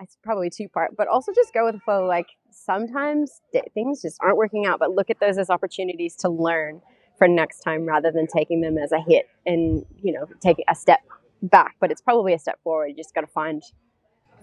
It's 0.00 0.16
probably 0.22 0.50
two 0.50 0.68
part, 0.68 0.96
but 0.96 1.06
also 1.06 1.32
just 1.32 1.54
go 1.54 1.64
with 1.64 1.74
the 1.74 1.80
flow. 1.80 2.06
Like 2.06 2.26
sometimes 2.50 3.40
things 3.74 4.02
just 4.02 4.18
aren't 4.20 4.36
working 4.36 4.66
out, 4.66 4.78
but 4.78 4.90
look 4.90 5.10
at 5.10 5.20
those 5.20 5.38
as 5.38 5.48
opportunities 5.48 6.16
to 6.16 6.28
learn 6.28 6.80
for 7.18 7.28
next 7.28 7.60
time 7.60 7.86
rather 7.86 8.10
than 8.10 8.26
taking 8.26 8.62
them 8.62 8.78
as 8.78 8.90
a 8.90 9.00
hit 9.00 9.28
and 9.46 9.84
you 10.02 10.12
know 10.12 10.26
take 10.40 10.56
a 10.68 10.74
step 10.74 11.00
back. 11.42 11.76
But 11.80 11.90
it's 11.90 12.00
probably 12.00 12.32
a 12.32 12.38
step 12.38 12.58
forward. 12.62 12.88
You 12.88 12.96
just 12.96 13.14
got 13.14 13.22
to 13.22 13.26
find 13.26 13.62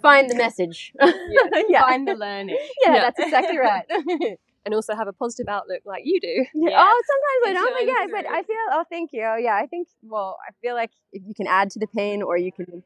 find 0.01 0.29
the 0.29 0.35
message. 0.35 0.93
yeah. 1.01 1.81
Find 1.81 2.07
the 2.07 2.15
learning. 2.15 2.57
Yeah, 2.85 2.95
yeah. 2.95 2.99
that's 3.01 3.19
exactly 3.19 3.57
right. 3.57 3.85
and 4.65 4.73
also 4.73 4.95
have 4.95 5.07
a 5.07 5.13
positive 5.13 5.47
outlook 5.49 5.81
like 5.85 6.03
you 6.05 6.19
do. 6.21 6.45
Yeah. 6.53 6.77
Oh, 6.77 7.01
sometimes 7.43 7.47
I 7.47 7.53
don't, 7.53 7.87
yeah, 7.87 8.07
but 8.11 8.29
I 8.29 8.43
feel. 8.43 8.55
Oh, 8.71 8.83
thank 8.89 9.11
you. 9.13 9.23
Oh, 9.23 9.35
yeah, 9.35 9.55
I 9.55 9.65
think. 9.67 9.87
Well, 10.03 10.37
I 10.47 10.51
feel 10.61 10.75
like 10.75 10.91
if 11.11 11.23
you 11.25 11.33
can 11.33 11.47
add 11.47 11.71
to 11.71 11.79
the 11.79 11.87
pain, 11.87 12.21
or 12.21 12.37
you 12.37 12.51
can, 12.51 12.83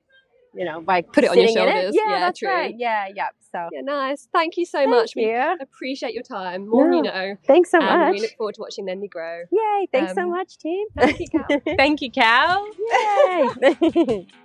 you 0.54 0.66
know, 0.66 0.82
by 0.82 1.02
put 1.02 1.24
it 1.24 1.30
on 1.30 1.38
your 1.38 1.48
shoulders. 1.48 1.96
Yeah, 1.96 2.10
yeah, 2.10 2.20
that's 2.20 2.40
true. 2.40 2.50
right. 2.50 2.76
Yeah, 2.78 3.08
yeah. 3.14 3.28
So 3.52 3.70
yeah, 3.72 3.82
nice. 3.82 4.28
Thank 4.34 4.58
you 4.58 4.66
so 4.66 4.80
thank 4.80 4.90
much. 4.90 5.14
You. 5.16 5.28
We 5.28 5.58
appreciate 5.62 6.14
your 6.14 6.24
time. 6.24 6.68
More 6.68 6.90
no. 6.90 6.98
you 6.98 7.04
know. 7.04 7.36
Thanks 7.46 7.72
so 7.72 7.80
much. 7.80 8.14
We 8.14 8.22
look 8.22 8.36
forward 8.38 8.56
to 8.56 8.62
watching 8.62 8.86
Lendy 8.86 9.08
grow. 9.08 9.44
Yay! 9.52 9.88
Thanks 9.92 10.12
um, 10.12 10.16
so 10.16 10.30
much, 10.30 10.58
team. 10.58 10.88
Thank 10.98 11.20
you, 11.20 11.30
Cal. 11.30 11.60
thank 11.78 12.02
you, 12.02 12.12
Cal. 12.12 12.68
Yay! 13.62 14.28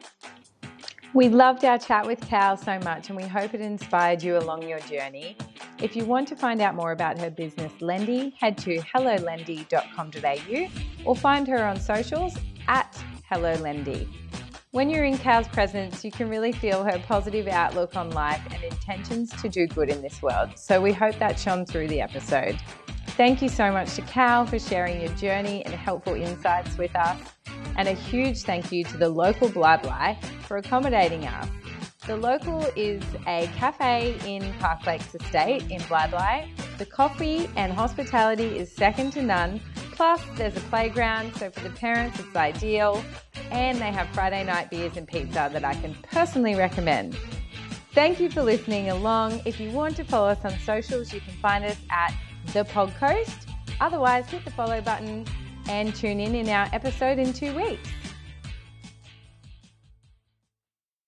We 1.14 1.30
loved 1.30 1.64
our 1.64 1.78
chat 1.78 2.06
with 2.06 2.20
Cal 2.20 2.58
so 2.58 2.78
much 2.80 3.08
and 3.08 3.16
we 3.16 3.24
hope 3.24 3.54
it 3.54 3.62
inspired 3.62 4.22
you 4.22 4.36
along 4.36 4.68
your 4.68 4.78
journey. 4.80 5.38
If 5.82 5.96
you 5.96 6.04
want 6.04 6.28
to 6.28 6.36
find 6.36 6.60
out 6.60 6.74
more 6.74 6.92
about 6.92 7.18
her 7.18 7.30
business 7.30 7.72
Lendy, 7.80 8.34
head 8.38 8.58
to 8.58 8.78
hellolendy.com.au 8.80 10.68
or 11.06 11.16
find 11.16 11.48
her 11.48 11.64
on 11.64 11.80
socials 11.80 12.36
at 12.68 12.94
hellolendy. 13.30 14.06
When 14.70 14.90
you're 14.90 15.06
in 15.06 15.16
Cal's 15.16 15.48
presence, 15.48 16.04
you 16.04 16.10
can 16.10 16.28
really 16.28 16.52
feel 16.52 16.84
her 16.84 17.02
positive 17.06 17.48
outlook 17.48 17.96
on 17.96 18.10
life 18.10 18.42
and 18.52 18.62
intentions 18.62 19.30
to 19.40 19.48
do 19.48 19.66
good 19.66 19.88
in 19.88 20.02
this 20.02 20.20
world. 20.20 20.50
So 20.56 20.78
we 20.78 20.92
hope 20.92 21.18
that 21.20 21.38
shone 21.38 21.64
through 21.64 21.88
the 21.88 22.02
episode. 22.02 22.58
Thank 23.16 23.40
you 23.40 23.48
so 23.48 23.72
much 23.72 23.94
to 23.94 24.02
Cal 24.02 24.44
for 24.44 24.58
sharing 24.58 25.00
your 25.00 25.10
journey 25.14 25.64
and 25.64 25.74
helpful 25.74 26.12
insights 26.12 26.76
with 26.76 26.94
us. 26.94 27.18
And 27.76 27.88
a 27.88 27.94
huge 27.94 28.42
thank 28.42 28.70
you 28.70 28.84
to 28.84 28.98
the 28.98 29.08
local 29.08 29.48
Bli 29.48 30.18
for 30.42 30.58
accommodating 30.58 31.24
us. 31.24 31.48
The 32.06 32.18
local 32.18 32.66
is 32.76 33.02
a 33.26 33.50
cafe 33.56 34.18
in 34.26 34.52
Park 34.58 34.86
Lakes 34.86 35.14
Estate 35.14 35.62
in 35.70 35.80
Bli. 35.88 36.52
The 36.76 36.86
coffee 36.86 37.48
and 37.56 37.72
hospitality 37.72 38.58
is 38.58 38.70
second 38.70 39.12
to 39.14 39.22
none. 39.22 39.62
Plus, 39.98 40.22
there's 40.36 40.56
a 40.56 40.60
playground, 40.60 41.34
so 41.34 41.50
for 41.50 41.58
the 41.58 41.70
parents, 41.70 42.20
it's 42.20 42.36
ideal. 42.36 43.02
And 43.50 43.78
they 43.78 43.90
have 43.90 44.06
Friday 44.10 44.44
night 44.44 44.70
beers 44.70 44.96
and 44.96 45.08
pizza 45.08 45.50
that 45.52 45.64
I 45.64 45.74
can 45.74 45.92
personally 46.02 46.54
recommend. 46.54 47.16
Thank 47.94 48.20
you 48.20 48.30
for 48.30 48.44
listening 48.44 48.90
along. 48.90 49.42
If 49.44 49.58
you 49.58 49.72
want 49.72 49.96
to 49.96 50.04
follow 50.04 50.28
us 50.28 50.44
on 50.44 50.56
socials, 50.60 51.12
you 51.12 51.20
can 51.20 51.34
find 51.42 51.64
us 51.64 51.76
at 51.90 52.14
The 52.52 52.62
Podcoast. 52.62 53.48
Otherwise, 53.80 54.28
hit 54.28 54.44
the 54.44 54.52
follow 54.52 54.80
button 54.80 55.26
and 55.68 55.92
tune 55.92 56.20
in 56.20 56.36
in 56.36 56.48
our 56.48 56.68
episode 56.72 57.18
in 57.18 57.32
two 57.32 57.52
weeks. 57.56 57.90